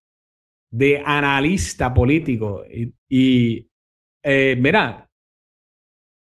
[0.72, 2.64] de analista político.
[3.10, 3.68] Y,
[4.24, 5.10] eh, mira,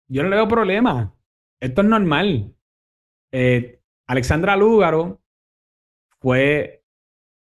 [0.10, 1.14] yo no le veo problema.
[1.60, 2.56] Esto es normal.
[3.32, 5.22] Eh, Alexandra Lúgaro
[6.20, 6.84] fue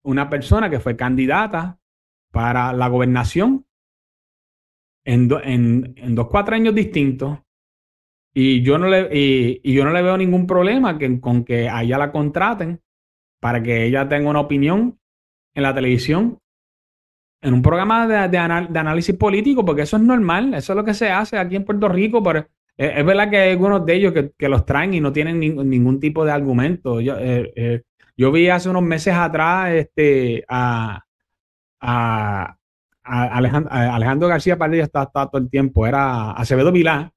[0.04, 1.80] una persona que fue candidata
[2.32, 3.66] para la gobernación
[5.06, 7.40] en, en, dos, cuatro años distintos.
[8.34, 11.98] Y yo no le, y, yo no le veo ningún problema con que a ella
[11.98, 12.82] la contraten
[13.40, 15.00] para que ella tenga una opinión
[15.56, 16.40] en la televisión,
[17.42, 21.10] en un programa de, análisis político, porque eso es normal, eso es lo que se
[21.10, 22.22] hace aquí en Puerto Rico,
[22.78, 26.00] pero es, verdad que hay algunos de ellos que, los traen y no tienen ningún
[26.00, 27.02] tipo de argumento.
[27.02, 27.82] Yo, eh, eh,
[28.16, 31.04] yo, vi hace unos meses atrás este, a,
[33.04, 37.12] Alejandro, García Padilla, estaba, todo el tiempo, era Acevedo Vilá,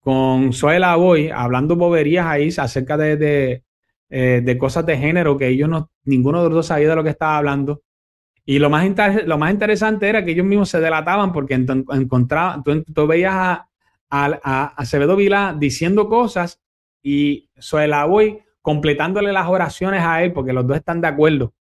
[0.00, 3.64] con Suela Boy, hablando boberías ahí acerca de,
[4.10, 7.04] eh, de cosas de género que ellos no, ninguno de los dos sabía de lo
[7.04, 7.82] que estaba hablando.
[8.44, 8.86] Y lo más,
[9.26, 13.67] lo más interesante era que ellos mismos se delataban porque encontraban, tú, veías a,
[14.10, 16.60] a, Acevedo Vila diciendo cosas
[17.02, 21.54] y Suela Boy completándole las oraciones a él porque los dos están de acuerdo.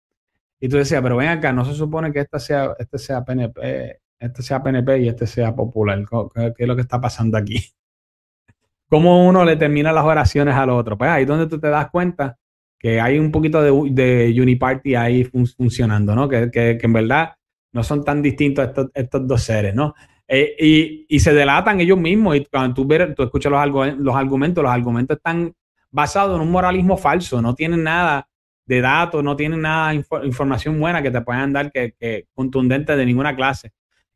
[0.59, 3.99] Y tú decías, pero ven acá, no se supone que esta sea, este sea PNP,
[4.19, 6.03] este sea PNP y este sea popular.
[6.33, 7.57] ¿Qué, es lo que está pasando aquí?
[8.89, 10.97] cómo uno le termina las oraciones al otro.
[10.97, 12.37] Pues ahí es donde tú te das cuenta
[12.79, 16.29] que hay un poquito de, de Uniparty ahí funcionando, ¿no?
[16.29, 17.33] Que, que, en verdad
[17.71, 19.93] no son tan distintos estos, estos dos seres, ¿no?
[20.27, 24.63] Eh, y, se delatan ellos mismos y cuando tú, ves, tú escuchas los, los argumentos,
[24.63, 25.53] los argumentos están
[25.91, 28.27] basados en un moralismo falso, no tienen nada
[28.65, 33.05] de datos, no tienen nada de información buena que te puedan dar que contundente de
[33.05, 33.71] ninguna clase.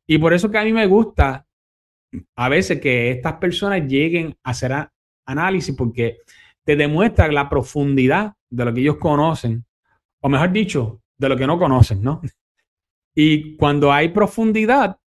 [0.07, 1.45] Y por eso que a mí me gusta
[2.35, 4.89] a veces que estas personas lleguen a hacer
[5.25, 6.17] análisis porque
[6.63, 9.65] te demuestra la profundidad de lo que ellos conocen,
[10.21, 12.21] o mejor dicho, de lo que no conocen, ¿no?
[13.15, 14.97] Y cuando hay profundidad,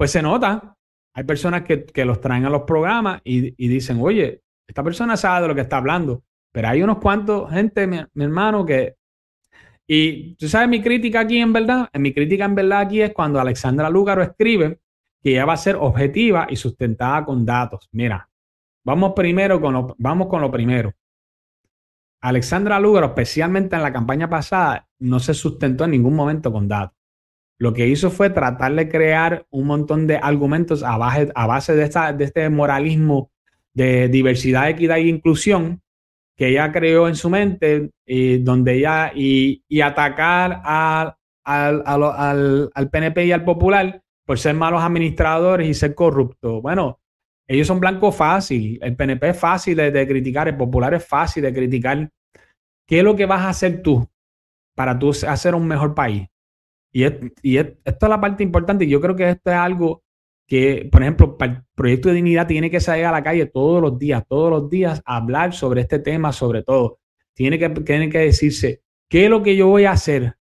[0.00, 0.74] pues se nota.
[1.14, 5.48] Hay personas que, los traen a los programas y, dicen, oye, esta persona sabe de
[5.48, 8.96] lo que está hablando, pero hay unos cuantos gente, mi, hermano, que...
[9.86, 13.38] Y tú sabes mi crítica aquí en verdad, mi crítica en verdad aquí es cuando
[13.40, 14.80] Alexandra Lúgaro escribe
[15.22, 17.86] que ya va a ser objetiva y sustentada con datos.
[17.92, 18.26] Mira,
[18.82, 20.94] vamos primero con lo, vamos con lo primero.
[22.22, 26.99] Alexandra Lugaro, especialmente en la campaña pasada, no se sustentó en ningún momento con datos.
[27.60, 31.76] Lo que hizo fue tratar de crear un montón de argumentos a base, a base
[31.76, 33.30] de, esta, de este moralismo
[33.74, 35.82] de diversidad, equidad e inclusión
[36.36, 43.26] que ella creó en su mente, y donde ella y, atacar al, al, al PNP
[43.26, 46.62] y al Popular por ser malos administradores y ser corruptos.
[46.62, 46.98] Bueno,
[47.46, 51.52] ellos son blancos fácil, el PNP es fácil de, criticar, el Popular es fácil de
[51.52, 52.08] criticar.
[52.86, 54.08] ¿Qué es lo que vas a hacer tú
[54.74, 56.26] para tú hacer un mejor país?
[56.92, 57.04] Y,
[57.42, 58.86] y esto es la parte importante.
[58.86, 60.02] Yo creo que esto es algo
[60.46, 63.98] que, por ejemplo, el Proyecto de Dignidad tiene que salir a la calle todos los
[63.98, 66.98] días, todos los días, hablar sobre este tema, sobre todo.
[67.34, 70.36] Tiene que, tiene que decirse, ¿qué es lo que yo voy a hacer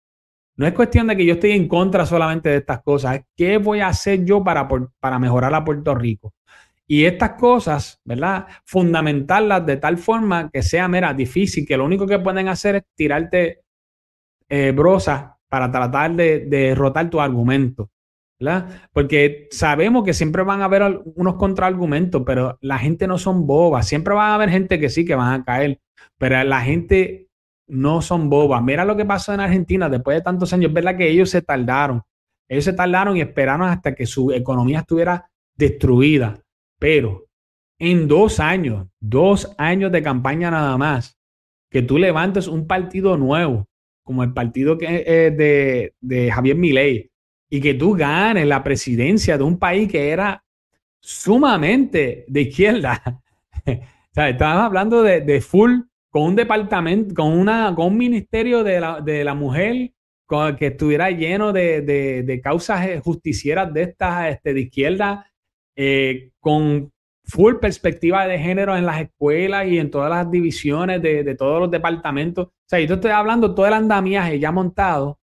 [0.57, 3.59] no es cuestión de que yo esté en contra solamente de estas cosas, es qué
[3.59, 4.67] voy a hacer yo para,
[4.99, 6.35] para mejorar a Puerto Rico.
[6.87, 8.47] Y estas cosas, ¿verdad?
[8.65, 12.85] Fundamentarlas de tal forma que sea, mera, difícil, que lo único que pueden hacer es
[12.95, 13.65] tirarte
[14.49, 17.91] eh, brosas para tratar de, derrotar tu argumento,
[18.39, 18.89] ¿verdad?
[18.93, 23.87] Porque sabemos que siempre van a haber unos contraargumentos, pero la gente no son bobas.
[23.87, 25.81] Siempre van a haber gente que sí, que van a caer,
[26.19, 27.29] pero la gente
[27.69, 28.63] no son bobas.
[28.63, 30.69] Mira lo que pasó en Argentina después de tantos años.
[30.69, 32.03] Es verdad que ellos se tardaron.
[32.49, 36.41] Ellos se tardaron y esperaron hasta que su economía estuviera destruida.
[36.79, 37.27] Pero
[37.79, 41.19] en dos años, dos años de campaña nada más,
[41.71, 43.67] que tú levantes un partido nuevo,
[44.07, 47.11] como el partido que, eh, de, de, Javier Milei,
[47.51, 50.45] y que tú ganes la presidencia de un país que era
[51.01, 53.03] sumamente de izquierda.
[53.67, 58.63] o sea, estábamos hablando de, de full con un departamento, con, una, con un ministerio
[58.63, 59.91] de la, de la mujer
[60.25, 65.33] con, que estuviera lleno de, de, causas justicieras de estas este, de izquierda,
[65.75, 66.93] eh, con
[67.27, 71.71] full perspectiva de género en las escuelas y en todas las divisiones de, todos los
[71.71, 72.47] departamentos.
[72.47, 75.19] O sea, yo te estoy hablando todo el andamiaje ya montado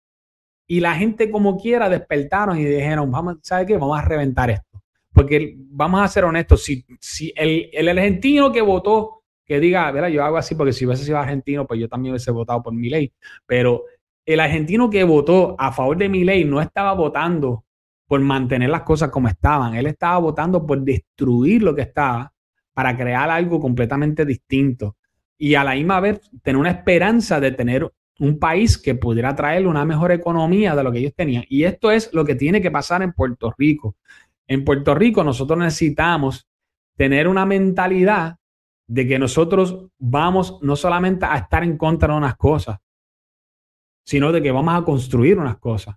[0.65, 3.77] y la gente como quiera despertaron y dijeron, vamos, ¿sabe qué?
[3.77, 4.81] Vamos a reventar esto.
[5.11, 10.09] Porque vamos a ser honestos, si, si el, el argentino que votó que diga, verá,
[10.09, 12.87] yo hago así porque si hubiese sido argentino, pues yo también hubiese votado por mi
[12.87, 13.11] ley.
[13.47, 13.85] Pero
[14.23, 17.65] el argentino que votó a favor de mi ley no estaba votando
[18.09, 19.75] por mantener las cosas como estaban.
[19.75, 22.33] Él estaba votando por destruir lo que estaba
[22.73, 24.97] para crear algo completamente distinto.
[25.37, 27.87] Y a la misma vez tener una esperanza de tener
[28.17, 31.45] un país que pudiera traerle una mejor economía de lo que ellos tenían.
[31.49, 33.95] Y esto es lo que tiene que pasar en Puerto Rico.
[34.47, 36.47] En Puerto Rico nosotros necesitamos
[36.97, 38.37] tener una mentalidad
[38.87, 42.79] de que nosotros vamos no solamente a estar en contra de unas cosas,
[44.03, 45.95] sino de que vamos a construir unas cosas,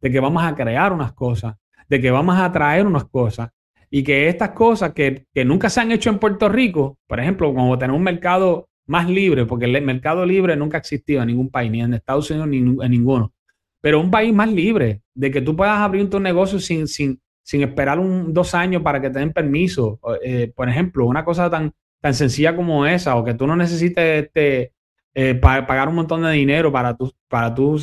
[0.00, 1.56] de que vamos a crear unas cosas,
[1.88, 3.50] de que vamos a traer unas cosas
[3.90, 7.78] y que estas cosas que, nunca se han hecho en Puerto Rico, por ejemplo, como
[7.78, 11.70] tener un mercado más libre, porque el mercado libre nunca ha existido en ningún país,
[11.70, 13.32] ni en Estados Unidos ni en ninguno,
[13.80, 17.62] pero un país más libre, de que tú puedas abrir tu negocio sin, sin, sin
[17.62, 20.00] esperar un, dos años para que te den permiso.
[20.22, 24.24] Eh, por ejemplo, una cosa tan, tan sencilla como esa, o que tú no necesites
[24.24, 24.72] este,
[25.18, 27.80] eh, pagar un montón de dinero para tú, para tú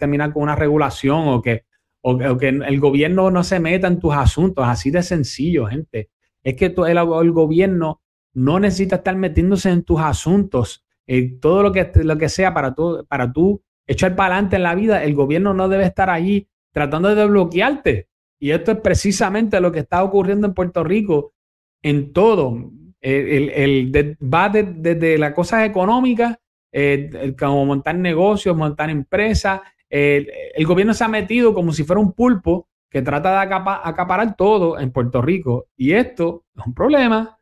[0.00, 1.62] terminar con una regulación o que,
[2.00, 6.10] o, que el gobierno no se meta en tus asuntos, así de sencillo, gente.
[6.42, 8.00] Es que el, gobierno
[8.34, 12.74] no necesita estar metiéndose en tus asuntos, eh, todo lo que, lo que sea para
[12.74, 16.48] tú, para tú echar para adelante en la vida, el gobierno no debe estar allí
[16.72, 18.08] tratando de bloquearte.
[18.40, 21.32] Y esto es precisamente lo que está ocurriendo en Puerto Rico
[21.80, 22.72] en todo.
[23.00, 26.36] El, el, va desde las cosas económicas
[26.72, 29.60] eh, como montar negocios, montar empresas.
[29.88, 33.54] el gobierno se ha metido como si fuera un pulpo que trata de
[33.84, 35.66] acaparar todo en Puerto Rico.
[35.76, 37.38] Y esto es un problema.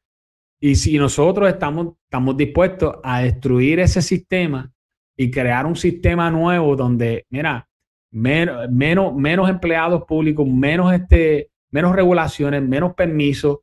[0.60, 1.94] Y si nosotros estamos,
[2.36, 4.72] dispuestos a destruir ese sistema
[5.16, 7.68] y crear un sistema nuevo donde, mira,
[8.10, 13.58] menos, menos, menos empleados públicos, menos, este, menos regulaciones, menos permisos,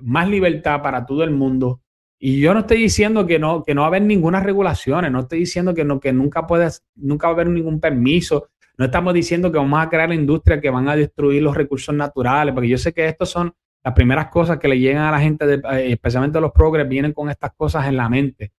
[0.00, 1.80] más libertad para todo el mundo,
[2.24, 5.22] y yo no estoy diciendo que no, que no va a haber ninguna regulaciones, no
[5.22, 8.48] estoy diciendo que, no, que nunca, puedes, nunca va a haber ningún permiso,
[8.78, 11.92] no estamos diciendo que vamos a crear la industria que van a destruir los recursos
[11.92, 13.52] naturales, porque yo sé que estas son
[13.82, 17.12] las primeras cosas que le llegan a la gente, eh, especialmente a los progres, vienen
[17.12, 18.52] con estas cosas en la mente.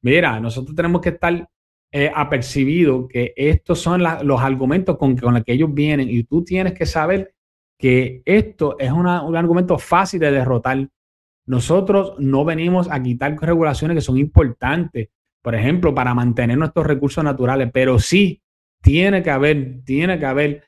[0.00, 1.48] Mira, nosotros tenemos que estar
[1.90, 6.44] eh, apercibidos que estos son los argumentos con, con los que ellos vienen y tú
[6.44, 7.34] tienes que saber
[7.76, 10.88] que esto es un argumento fácil de derrotar
[11.48, 15.08] nosotros no venimos a quitar regulaciones que son importantes,
[15.42, 18.42] por ejemplo, para mantener nuestros recursos naturales, pero sí
[18.82, 20.64] tiene que haber, tiene que haber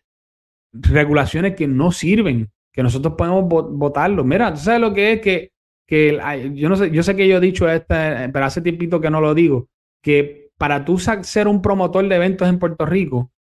[0.73, 4.25] regulaciones que no sirven, que nosotros podemos votarlo.
[4.25, 5.53] Mira, tú sabes lo que es que,
[5.87, 6.19] que
[6.55, 7.95] yo no sé, yo sé que yo he dicho esto,
[8.33, 9.69] pero hace tiempito que no lo digo,
[10.03, 13.31] que para tú ser un promotor de eventos en Puerto Rico,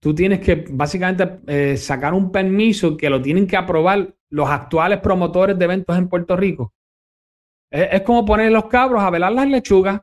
[0.00, 5.00] tú tienes que básicamente eh, sacar un permiso que lo tienen que aprobar los actuales
[5.00, 6.72] promotores de eventos en Puerto Rico.
[7.70, 10.00] Es, como poner los cabros a velar las lechugas.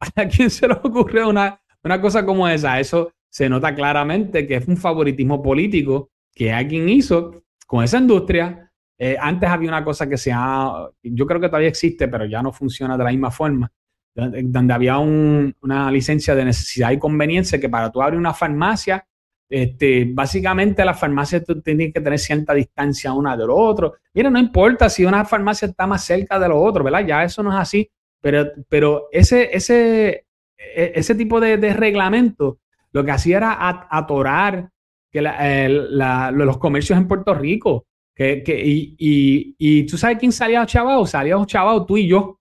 [0.16, 2.78] ¿A quién se le ocurre una, una cosa como esa?
[2.80, 8.70] Eso se nota claramente que es un favoritismo político que alguien hizo con esa industria.
[8.98, 12.42] Eh, antes había una cosa que se ha, yo creo que todavía existe, pero ya
[12.42, 13.70] no funciona de la misma forma,
[14.14, 19.06] donde había una licencia de necesidad y conveniencia que para tú abrir una farmacia
[19.48, 23.94] este, básicamente las farmacias tienen que tener cierta distancia una de lo otro.
[24.12, 27.06] Mira, no importa si una farmacia está más cerca de lo otro, ¿verdad?
[27.06, 27.90] Ya eso no es así.
[28.20, 30.26] Pero, pero ese, ese,
[30.56, 32.58] e, ese tipo de, reglamento
[32.92, 34.70] lo que hacía era atorar
[35.10, 37.86] que los comercios en Puerto Rico.
[38.16, 42.38] Y, tú sabes quién salía chavado, salíamos chavado tú y yo.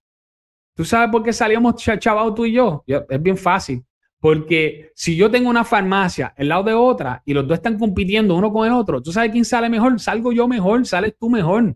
[0.76, 2.84] ¿Tú sabes por qué salíamos chavado tú y yo?
[2.86, 3.84] Es bien fácil
[4.20, 8.36] porque si yo tengo una farmacia al lado de otra y los dos están compitiendo
[8.36, 10.00] uno con el otro, ¿tú sabes quién sale mejor?
[10.00, 11.76] Salgo yo mejor, sales tú mejor.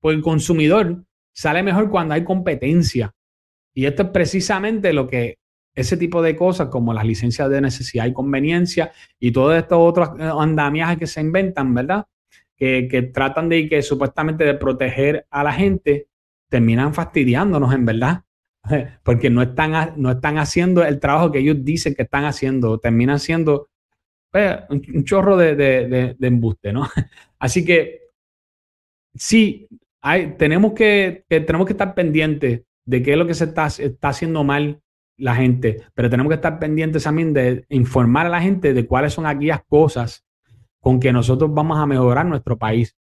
[0.00, 3.14] Pues el consumidor sale mejor cuando hay competencia.
[3.72, 5.38] Y esto es precisamente lo que
[5.74, 10.08] ese tipo de cosas como las licencias de necesidad y conveniencia y todos estos otros
[10.18, 12.06] eh, andamiajes que se inventan, ¿verdad?
[12.56, 16.08] Que, que tratan de que supuestamente de proteger a la gente,
[16.48, 18.22] terminan fastidiándonos en verdad.
[19.02, 23.18] porque no están, no están haciendo el trabajo que ellos dicen que están haciendo, terminan
[23.18, 23.68] siendo
[24.68, 26.86] un, chorro de, embuste, ¿no?
[27.38, 28.00] Así que
[29.14, 29.68] sí,
[30.02, 34.08] hay, tenemos, que, tenemos que estar pendientes de qué es lo que se está, está
[34.08, 34.80] haciendo mal
[35.18, 39.14] la gente, pero tenemos que estar pendientes también de informar a la gente de cuáles
[39.14, 40.24] son aquellas cosas
[40.80, 42.94] con que nosotros vamos a mejorar nuestro país.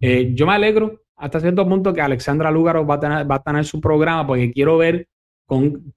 [0.00, 3.42] Eh, yo me alegro hasta cierto punto que Alexandra Lúgaro va a tener, va a
[3.42, 5.08] tener su programa porque quiero ver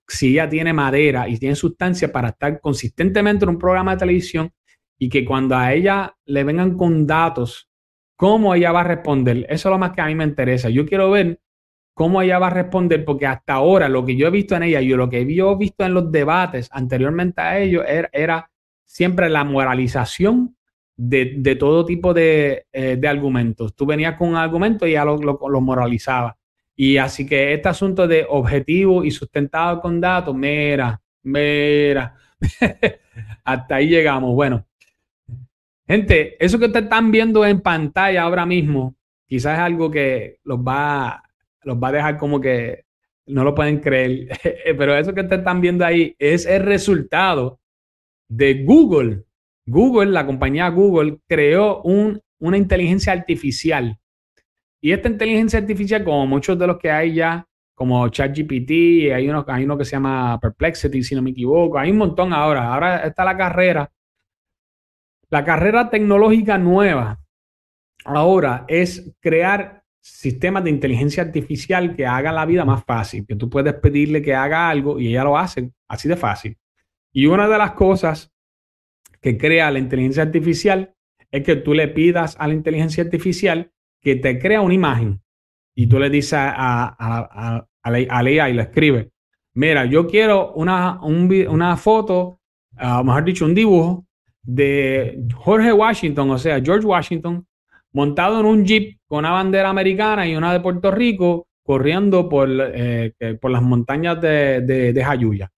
[0.08, 4.52] si ella tiene madera y tiene sustancia para estar consistentemente en un programa de televisión
[4.98, 7.70] y que cuando a ella le vengan con datos,
[8.16, 9.46] cómo ella va a responder.
[9.50, 10.70] Eso es lo más que a mí me interesa.
[10.70, 11.40] Yo quiero ver
[11.94, 14.82] cómo ella va a responder, porque hasta ahora lo que yo he visto en ella
[14.82, 18.50] y lo que yo he visto en los debates anteriormente a ellos era,
[18.84, 20.56] siempre la moralización
[20.98, 23.76] de, todo tipo de, eh, de, argumentos.
[23.76, 26.38] Tú venías con un argumento y ya lo, lo, lo moralizaba.
[26.76, 32.16] Y así que este asunto de objetivo y sustentado con datos, mira, mira,
[33.44, 34.34] hasta ahí llegamos.
[34.34, 34.66] Bueno,
[35.88, 38.96] gente, eso que ustedes están viendo en pantalla ahora mismo,
[39.26, 41.24] quizás es algo que los va,
[41.64, 42.86] los va a dejar como que
[43.28, 44.28] no lo pueden creer,
[44.78, 47.60] pero eso que ustedes están viendo ahí es el resultado
[48.28, 49.24] de Google.
[49.66, 53.98] Google, la compañía Google, creó un, una inteligencia artificial.
[54.86, 59.44] Y esta inteligencia artificial, como muchos de los que hay ya, como ChatGPT, hay uno,
[59.48, 62.72] hay uno que se llama Perplexity, si no me equivoco, hay un montón ahora.
[62.72, 63.92] Ahora está la carrera.
[65.32, 67.20] La carrera tecnológica nueva
[68.06, 73.50] ahora es crear sistemas de inteligencia artificial que hagan la vida más fácil, que tú
[73.50, 76.60] puedes pedirle que haga algo y ella lo hace así de fácil.
[77.12, 78.32] Y una de las cosas
[79.20, 80.94] que crea la inteligencia artificial
[81.32, 83.72] es que tú le pidas a la inteligencia artificial
[84.06, 85.20] que te crea una imagen
[85.74, 89.10] y tú le dices a, a, a, la, y le escribe,
[89.56, 92.40] mira, yo quiero una, una foto,
[92.80, 94.06] uh, mejor dicho, un dibujo
[94.44, 97.48] de Jorge Washington, o sea, George Washington,
[97.94, 102.48] montado en un jeep con una bandera americana y una de Puerto Rico, corriendo por,
[102.52, 105.52] eh, por las montañas de, de, de Jayuya.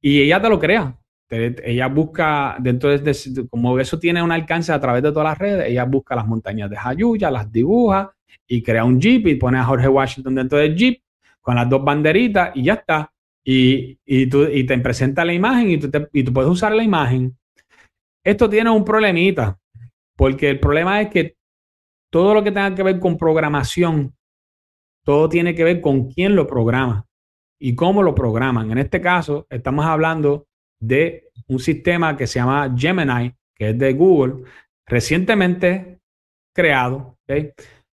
[0.00, 0.98] Y ella te lo crea.
[1.32, 5.68] Ella busca, dentro de, como eso tiene un alcance a través de todas las redes,
[5.68, 8.12] ella busca las montañas de Jayuya, las dibuja
[8.46, 11.02] y crea un jeep y pone a Jorge Washington dentro del jeep
[11.40, 13.12] con las dos banderitas y ya está.
[13.44, 16.84] Y, y, tú, y te presenta la imagen y tú, y tú puedes usar la
[16.84, 17.36] imagen.
[18.24, 19.58] Esto tiene un problemita,
[20.16, 21.36] porque el problema es que
[22.10, 24.14] todo lo que tenga que ver con programación,
[25.04, 27.06] todo tiene que ver con quién lo programa
[27.58, 28.70] y cómo lo programan.
[28.70, 30.46] En este caso, estamos hablando
[30.82, 34.44] de un sistema que se llama Gemini, que es de Google,
[34.86, 36.00] recientemente
[36.54, 37.18] creado,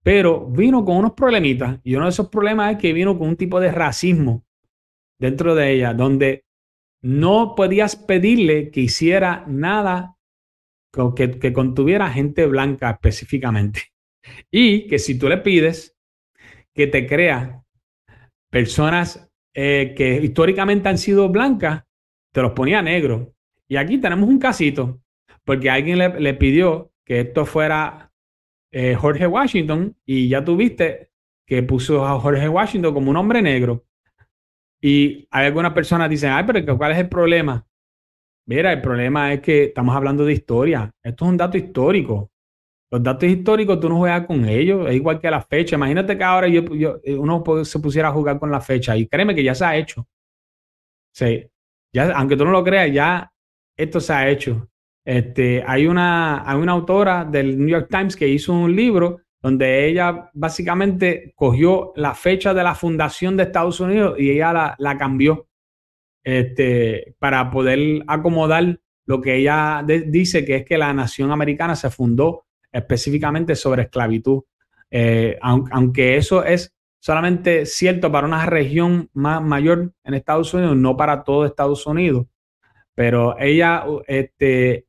[0.03, 3.37] pero vino con unos problemitas y uno de esos problemas es que vino con un
[3.37, 4.45] tipo de racismo
[5.19, 6.45] dentro de ella, donde
[7.03, 10.17] no podías pedirle que hiciera nada
[11.15, 13.83] que, que contuviera gente blanca específicamente.
[14.53, 15.97] Y que si tú le pides
[16.73, 17.65] que te crea
[18.51, 21.85] personas eh, que históricamente han sido blancas,
[22.33, 23.33] te los ponía negro.
[23.69, 25.01] Y aquí tenemos un casito,
[25.45, 28.13] porque alguien le, pidió que esto fuera
[28.71, 31.11] eh, Jorge Washington y ya tuviste
[31.47, 33.85] que puso a Jorge Washington como un hombre negro.
[34.81, 37.65] Y hay algunas personas que dicen, ay, pero ¿cuál es el problema?
[38.47, 40.93] Mira, el problema es que estamos hablando de historia.
[41.03, 42.31] Esto es un dato histórico.
[42.91, 45.77] Los datos históricos tú no juegas con ellos, es igual que la fecha.
[45.77, 46.63] Imagínate que ahora yo,
[47.19, 50.07] uno se pusiera a jugar con la fecha y créeme que ya se ha hecho.
[51.15, 51.47] Sí,
[51.93, 53.33] ya, aunque tú no lo creas, ya
[53.77, 54.69] esto se ha hecho.
[55.05, 59.89] Este, hay, una, hay una autora del New York Times que hizo un libro donde
[59.89, 64.97] ella básicamente cogió la fecha de la fundación de Estados Unidos y ella la, la
[64.97, 65.49] cambió
[66.23, 71.91] este, para poder acomodar lo que ella dice que es que la nación americana se
[71.91, 74.43] fundó específicamente sobre esclavitud.
[74.91, 76.73] Eh, aunque eso es
[77.03, 82.29] solamente cierto para una región más mayor en Estados Unidos, no para todo Estados Unidos.
[82.95, 84.87] Pero ella este,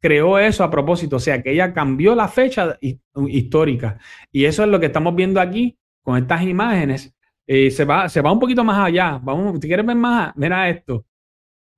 [0.00, 4.00] creó eso a propósito, o sea, que ella cambió la fecha histórica.
[4.32, 7.14] Y eso es lo que estamos viendo aquí con estas imágenes.
[7.46, 9.20] y se, va, se va un poquito más allá.
[9.22, 11.06] Vamos, si quieres ver más, mira esto.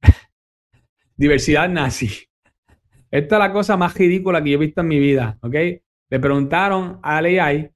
[1.16, 2.08] Diversidad nazi.
[3.10, 5.54] Esta es la cosa más ridícula que yo he visto en mi vida, ¿ok?
[6.08, 7.73] Le preguntaron a AI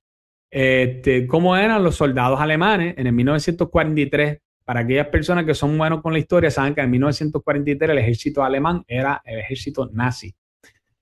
[0.50, 4.38] este, cómo eran los soldados alemanes en el 1943.
[4.64, 8.44] Para aquellas personas que son buenos con la historia, saben que en 1943 el ejército
[8.44, 10.34] alemán era el ejército nazi.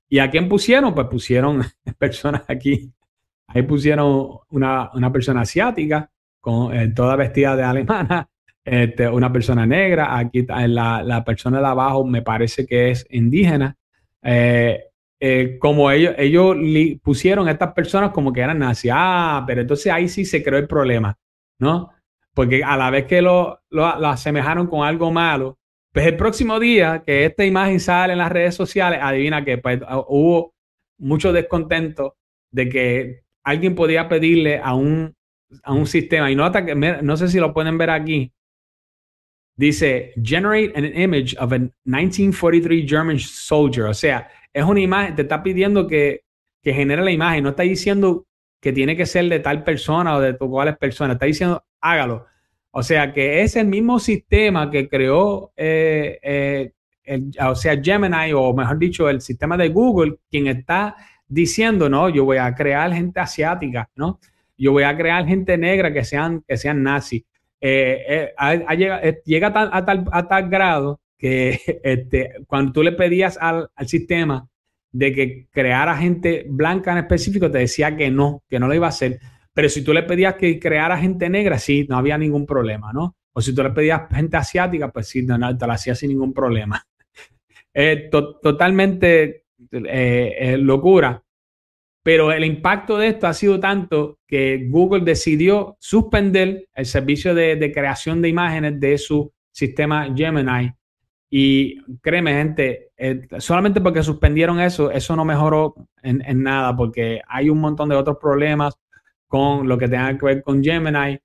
[0.09, 0.95] ¿Y a quién pusieron?
[0.95, 1.63] Pues pusieron
[1.99, 2.93] personas aquí.
[3.49, 8.29] Ahí pusieron una, persona asiática, con, eh, toda vestida de alemana,
[8.65, 10.17] este, una persona negra.
[10.17, 13.77] Aquí la, la persona de abajo me parece que es indígena.
[14.23, 14.81] Eh,
[15.29, 16.57] eh, como ellos, ellos
[17.03, 18.93] pusieron a estas personas como que eran nazis.
[18.95, 21.19] Ah, pero entonces ahí sí se creó el problema,
[21.59, 21.91] ¿no?
[22.33, 25.59] Porque a la vez que lo, lo, asemejaron con algo malo,
[25.93, 29.81] pues el próximo día que esta imagen sale en las redes sociales, adivina que pues,
[29.89, 30.55] ah, hubo
[30.99, 32.17] mucho descontento
[32.53, 35.13] de que alguien podía pedirle a un,
[35.65, 38.33] a un sistema, y nota que, no sé si lo pueden ver aquí,
[39.59, 43.87] Dice, generate an image of a 1943 German soldier.
[43.87, 44.29] O sea,
[44.59, 46.23] es una imagen, te está pidiendo que,
[46.63, 47.45] que genere la imagen.
[47.45, 48.27] No está diciendo
[48.61, 51.17] que tiene que ser de tal persona o de cuáles personas.
[51.17, 52.27] Está diciendo, hágalo.
[52.71, 56.73] O sea, que es el mismo sistema que creó eh,
[57.07, 60.97] eh, o sea, Gemini, o mejor dicho, el sistema de Google, quien está
[61.29, 64.19] diciendo, no, yo voy a crear gente asiática, ¿no?
[64.59, 67.23] Yo voy a crear gente negra que sean, que sean nazis.
[67.61, 73.69] Eh, eh, llega, a, tal, a, tal, grado que este, cuando tú le pedías al,
[73.75, 74.49] al, sistema
[74.93, 78.87] de que creara gente blanca en específico, te decía que no, que no lo iba
[78.87, 79.19] a hacer.
[79.53, 83.17] Pero si tú le pedías que creara gente negra, sí, no había ningún problema, ¿no?
[83.33, 86.33] O si tú le pedías gente asiática, pues sí, no, te la hacía sin ningún
[86.33, 86.83] problema.
[87.79, 91.23] Eh, totalmente eh, locura.
[92.03, 97.73] Pero el impacto de esto ha sido tanto que Google decidió suspender el servicio de,
[97.75, 100.73] creación de imágenes de su sistema Gemini.
[101.29, 107.51] Y créeme, gente, eh, solamente porque suspendieron eso, eso no mejoró en, nada, porque hay
[107.51, 108.79] un montón de otros problemas
[109.27, 111.19] con lo que tenga que ver con Gemini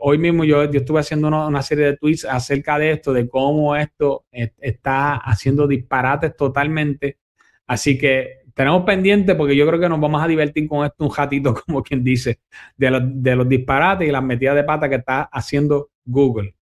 [0.00, 3.74] hoy mismo yo, yo estuve haciendo una, serie de tweets acerca de esto, de cómo
[3.76, 7.18] esto está haciendo disparates totalmente.
[7.66, 11.14] Así que tenemos pendiente porque yo creo que nos vamos a divertir con esto un
[11.14, 12.40] ratito, como quien dice,
[12.76, 16.54] de los, de los disparates y las metidas de pata que está haciendo Google.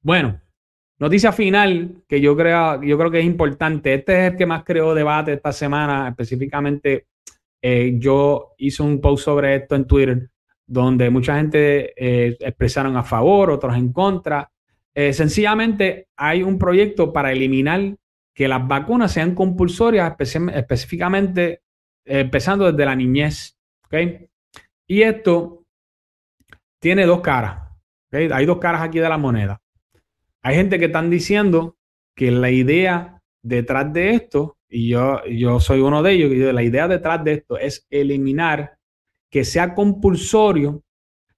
[0.00, 0.40] Bueno,
[0.98, 3.94] noticia final que yo creo, yo creo que es importante.
[3.94, 6.08] Este es el que más creó debate esta semana.
[6.08, 7.06] Específicamente,
[7.62, 10.30] eh, yo hice un post sobre esto en Twitter
[10.66, 14.50] donde mucha gente eh, expresaron a favor, otros en contra.
[14.94, 17.96] Eh, sencillamente hay un proyecto para eliminar
[18.34, 21.62] que las vacunas sean compulsorias, específicamente
[22.04, 23.56] empezando desde la niñez.
[24.86, 25.64] Y esto
[26.78, 27.62] tiene dos caras.
[28.12, 29.60] Hay dos caras aquí de la moneda.
[30.42, 31.76] Hay gente que están diciendo
[32.14, 36.88] que la idea detrás de esto, y yo, yo soy uno de ellos, la idea
[36.88, 38.78] detrás de esto es eliminar
[39.30, 40.82] que sea compulsorio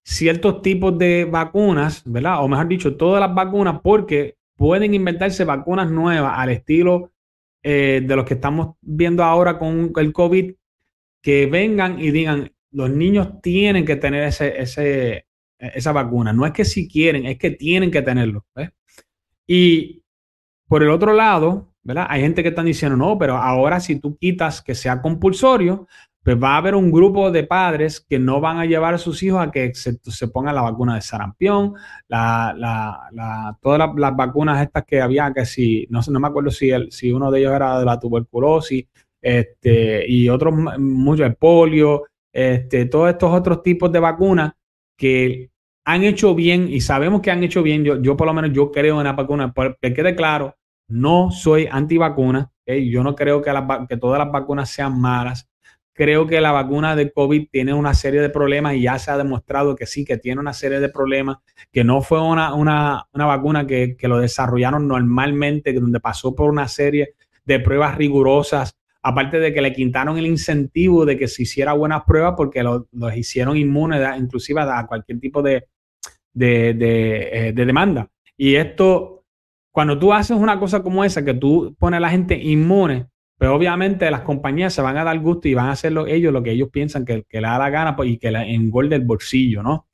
[0.03, 2.43] ciertos tipos de vacunas, ¿verdad?
[2.43, 7.13] O mejor dicho, todas las vacunas, porque pueden inventarse vacunas nuevas al estilo
[7.63, 10.55] eh, de los que estamos viendo ahora con el COVID,
[11.23, 15.27] que vengan y digan, los niños tienen que tener ese, ese,
[15.59, 16.33] esa vacuna.
[16.33, 18.47] No es que si quieren, es que tienen que tenerlo.
[19.53, 20.05] Y
[20.69, 22.07] por el otro lado, ¿verdad?
[22.09, 25.89] Hay gente que están diciendo, no, pero ahora si tú quitas que sea compulsorio,
[26.23, 29.21] pues va a haber un grupo de padres que no van a llevar a sus
[29.25, 31.75] hijos a que se, se pongan la vacuna de sarampión,
[32.07, 36.71] la, la, todas las, vacunas estas que había, que si, no, no me acuerdo si,
[36.71, 38.87] el, si uno de ellos era de la tuberculosis,
[39.21, 44.53] este, y otros, mucho el polio, este, todos estos otros tipos de vacunas
[44.97, 45.50] que
[45.85, 47.85] han hecho bien y sabemos que han hecho bien.
[47.85, 50.57] Yo, yo por lo menos yo creo en la vacuna, que quede claro,
[50.89, 53.53] no soy antivacuna, yo no creo que,
[53.89, 55.49] que todas las vacunas sean malas.
[55.93, 59.19] Creo que la vacuna de COVID tiene una serie de problemas y ya se ha
[59.19, 61.39] demostrado que sí, que tiene una serie de problemas,
[61.71, 66.49] que no fue una, una, una vacuna que, que, lo desarrollaron normalmente, donde pasó por
[66.49, 67.15] una serie
[67.45, 72.05] de pruebas rigurosas, aparte de que le quitaron el incentivo de que se hiciera buenas
[72.05, 75.67] pruebas porque los hicieron inmunes, inclusive a cualquier tipo de,
[76.33, 78.09] de, de, eh, de demanda.
[78.37, 79.25] Y esto,
[79.71, 83.07] cuando tú haces una cosa como esa, que tú pones a la gente inmune,
[83.37, 86.43] pues, obviamente las compañías se van a dar gusto y van a hacer ellos lo
[86.43, 89.05] que ellos piensan que, que le da la gana pues, y que le engorde el
[89.05, 89.87] bolsillo, ¿no?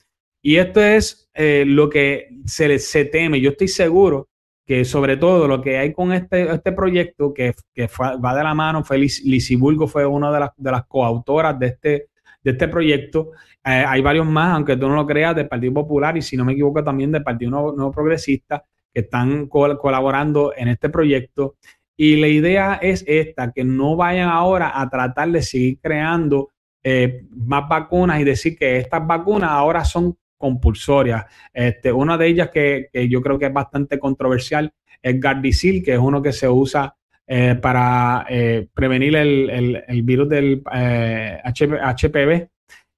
[0.43, 3.41] Y esto es eh, lo que se, se teme.
[3.41, 4.29] Yo estoy seguro
[4.67, 8.55] que sobre todo lo que hay con este, este proyecto, que, que va de la
[8.55, 12.09] mano, fue Lisiburgo, fue una de las, de las coautoras de este,
[12.43, 13.31] de este proyecto.
[13.67, 16.45] Eh, hay varios más, aunque tú no lo creas, del Partido Popular y si no
[16.45, 18.65] me equivoco también del Partido Nuevo, Progresista,
[18.95, 21.57] que están colaborando en este proyecto.
[21.97, 26.51] Y la idea es esta, que no vayan ahora a tratar de seguir creando
[26.85, 31.25] eh, más vacunas y decir que estas vacunas ahora son compulsorias.
[31.53, 35.99] Este, una de ellas que, yo creo que es bastante controversial es Gardasil, que es
[35.99, 36.95] uno que se usa
[37.27, 42.49] eh, para eh, prevenir el, virus del HPV.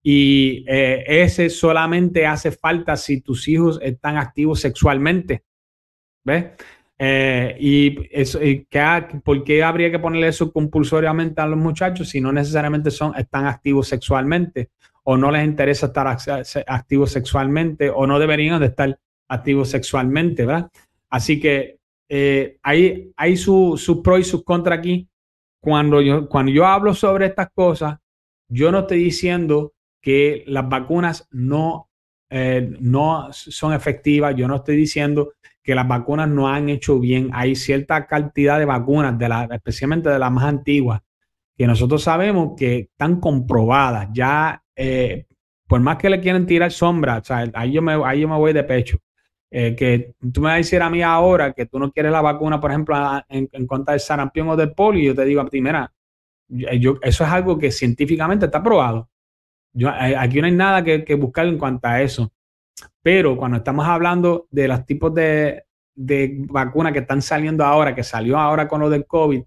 [0.02, 5.44] Y ese solamente hace falta si tus hijos están activos sexualmente.
[6.24, 6.46] ¿Ves?
[7.00, 8.40] Eh, y, eso,
[9.22, 13.46] ¿por qué habría que ponerle eso compulsoriamente a los muchachos si no necesariamente son, están
[13.46, 14.70] activos sexualmente
[15.04, 16.08] o no les interesa estar
[16.66, 20.70] activos sexualmente o no deberían de estar activos sexualmente, ¿verdad?
[21.08, 21.78] Así que
[22.08, 25.08] eh, hay, hay sus su pros y sus contras aquí.
[25.60, 27.98] Cuando yo, cuando yo hablo sobre estas cosas,
[28.48, 29.72] yo no estoy diciendo
[30.08, 31.90] que las vacunas no,
[32.30, 37.28] eh, no son efectivas, yo no estoy diciendo que las vacunas no han hecho bien.
[37.34, 41.02] Hay cierta cantidad de vacunas, de la, especialmente de las más antiguas,
[41.54, 44.08] que nosotros sabemos que están comprobadas.
[44.14, 45.26] Ya, eh,
[45.66, 48.64] por más que le quieran tirar sombra, ahí, yo me, ahí yo me voy de
[48.64, 48.96] pecho.
[49.50, 52.22] eh, que tú me vas a decir a mí ahora que tú no quieres la
[52.22, 52.96] vacuna, por ejemplo,
[53.28, 55.92] en, en contra sarampión o del polio, yo te digo a ti, mira,
[56.48, 59.10] eso es algo que científicamente está probado.
[59.72, 62.32] Yo, aquí no hay nada que, que, buscar en cuanto a eso.
[63.02, 65.64] Pero cuando estamos hablando de los tipos de,
[65.94, 69.42] de vacunas que están saliendo ahora, que salió ahora con lo del COVID,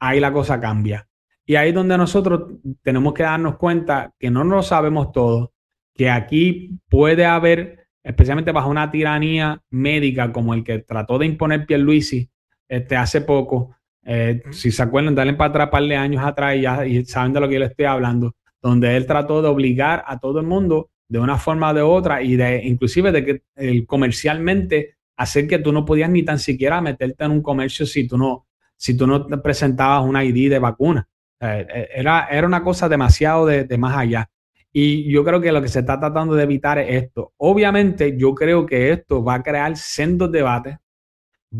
[0.00, 1.08] ahí la cosa cambia.
[1.46, 2.52] Y ahí es donde nosotros
[2.82, 5.54] tenemos que darnos cuenta que no lo sabemos todo,
[5.94, 11.64] que aquí puede haber, especialmente bajo una tiranía médica como el que trató de imponer
[11.64, 12.30] Pierluisi
[12.68, 16.60] este, hace poco, eh, si se acuerdan, dale para atrás par de años atrás y,
[16.60, 20.04] ya, y saben de lo que yo les estoy hablando, donde él trató de obligar
[20.06, 23.86] a todo el mundo de una forma o de otra y de inclusive de que
[23.86, 28.16] comercialmente hacer que tú no podías ni tan siquiera meterte en un comercio si tú
[28.16, 28.46] no,
[28.76, 31.08] si tú no presentabas una ID de vacuna.
[31.40, 34.30] Eh, era, era una cosa demasiado de, de, más allá.
[34.72, 37.32] Y yo creo que lo que se está tratando de evitar es esto.
[37.38, 40.76] Obviamente, yo creo que esto va a crear sendos debates.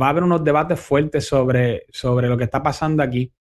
[0.00, 3.32] Va a haber unos debates fuertes sobre, sobre lo que está pasando aquí.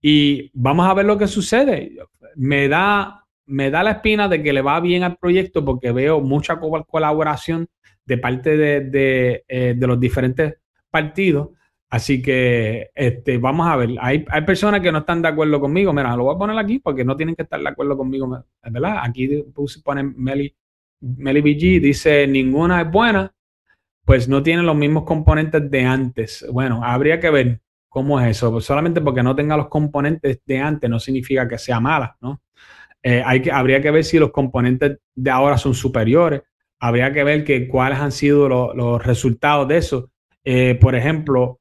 [0.00, 1.96] Y vamos a ver lo que sucede.
[2.36, 6.20] Me da, me da la espina de que le va bien al proyecto porque veo
[6.20, 7.68] mucha colaboración
[8.04, 10.54] de parte de, de, eh, de los diferentes
[10.90, 11.50] partidos.
[11.90, 13.90] Así que este, vamos a ver.
[14.00, 15.92] Hay, hay, personas que no están de acuerdo conmigo.
[15.92, 18.98] Mira, lo voy a poner aquí porque no tienen que estar de acuerdo conmigo, ¿verdad?
[19.02, 19.44] Aquí
[19.82, 20.54] pone Meli,
[21.00, 23.32] Meli BG, dice ninguna es buena,
[24.04, 26.46] pues no tiene los mismos componentes de antes.
[26.52, 27.60] Bueno, habría que ver
[27.98, 28.52] cómo es eso.
[28.52, 32.40] Pues solamente porque no tenga los componentes de antes no significa que sea mala, ¿no?
[33.02, 36.42] Eh, hay que, habría que ver si los componentes de ahora son superiores.
[36.78, 40.10] Habría que ver que, cuáles han sido lo, los resultados de eso.
[40.44, 41.58] Eh, por ejemplo,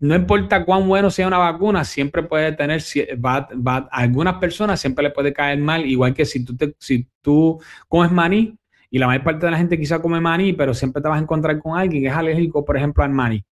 [0.00, 2.82] no importa cuán bueno sea una vacuna, siempre puede tener,
[3.24, 6.74] va, va, a algunas personas siempre le puede caer mal, igual que si tú, te,
[6.78, 7.58] si tú
[7.88, 8.54] comes maní,
[8.90, 11.22] y la mayor parte de la gente quizá come maní, pero siempre te vas a
[11.22, 13.44] encontrar con alguien que es alérgico, por ejemplo, al maní,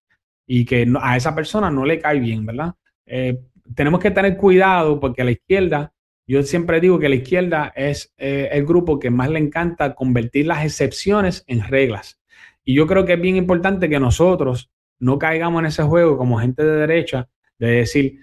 [0.46, 2.74] y que a esa persona no le cae bien, ¿verdad?
[3.06, 3.40] Eh,
[3.74, 5.92] tenemos que tener cuidado porque la izquierda,
[6.26, 10.46] yo siempre digo que la izquierda es eh, el grupo que más le encanta convertir
[10.46, 12.20] las excepciones en reglas.
[12.64, 16.38] Y yo creo que es bien importante que nosotros no caigamos en ese juego como
[16.38, 17.28] gente de derecha
[17.58, 18.20] de decir,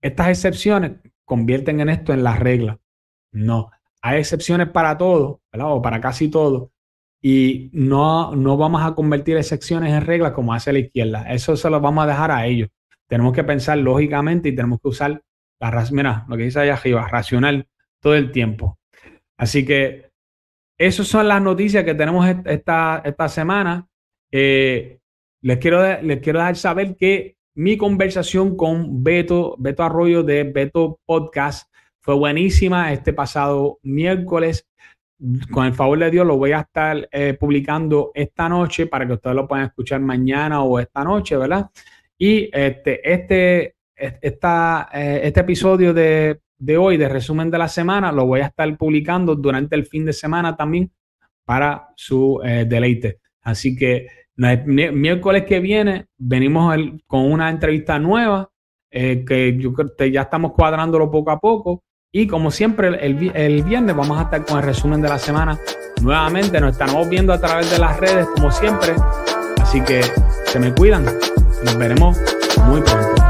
[0.00, 0.92] estas excepciones
[1.24, 2.78] convierten en esto en la regla.
[3.30, 3.70] No,
[4.00, 5.72] hay excepciones para todo, ¿verdad?
[5.72, 6.71] O para casi todo.
[7.22, 11.32] Y no, no vamos a convertir excepciones en reglas como hace la izquierda.
[11.32, 12.68] Eso se lo vamos a dejar a ellos.
[13.06, 15.22] Tenemos que pensar lógicamente y tenemos que usar
[15.60, 17.68] la mira, lo que dice allá arriba, racional
[18.00, 18.78] todo el tiempo.
[19.36, 20.10] Así que
[20.76, 23.86] esas son las noticias que tenemos esta, esta semana.
[24.32, 24.98] Eh,
[25.42, 30.98] les quiero, les quiero dejar saber que mi conversación con Beto, Beto Arroyo de Beto
[31.06, 34.66] Podcast fue buenísima este pasado miércoles.
[35.50, 39.12] Con el favor de Dios lo voy a estar eh, publicando esta noche para que
[39.12, 41.70] ustedes lo puedan escuchar mañana o esta noche, ¿verdad?
[42.18, 48.10] Y este, este, esta, eh, este episodio de, de hoy, de resumen de la semana,
[48.10, 50.90] lo voy a estar publicando durante el fin de semana también
[51.44, 53.20] para su eh, deleite.
[53.42, 58.50] Así que miércoles que viene venimos con una entrevista nueva
[58.90, 59.72] que yo
[60.10, 61.84] ya estamos cuadrándolo poco a poco.
[62.14, 65.58] Y como siempre, el, el, viernes vamos a estar con el resumen de la semana
[66.02, 66.60] nuevamente.
[66.60, 68.94] Nos estamos viendo a través de las redes, como siempre.
[69.62, 70.02] Así que
[70.44, 71.06] se me cuidan.
[71.64, 72.18] Nos veremos
[72.66, 73.21] muy pronto.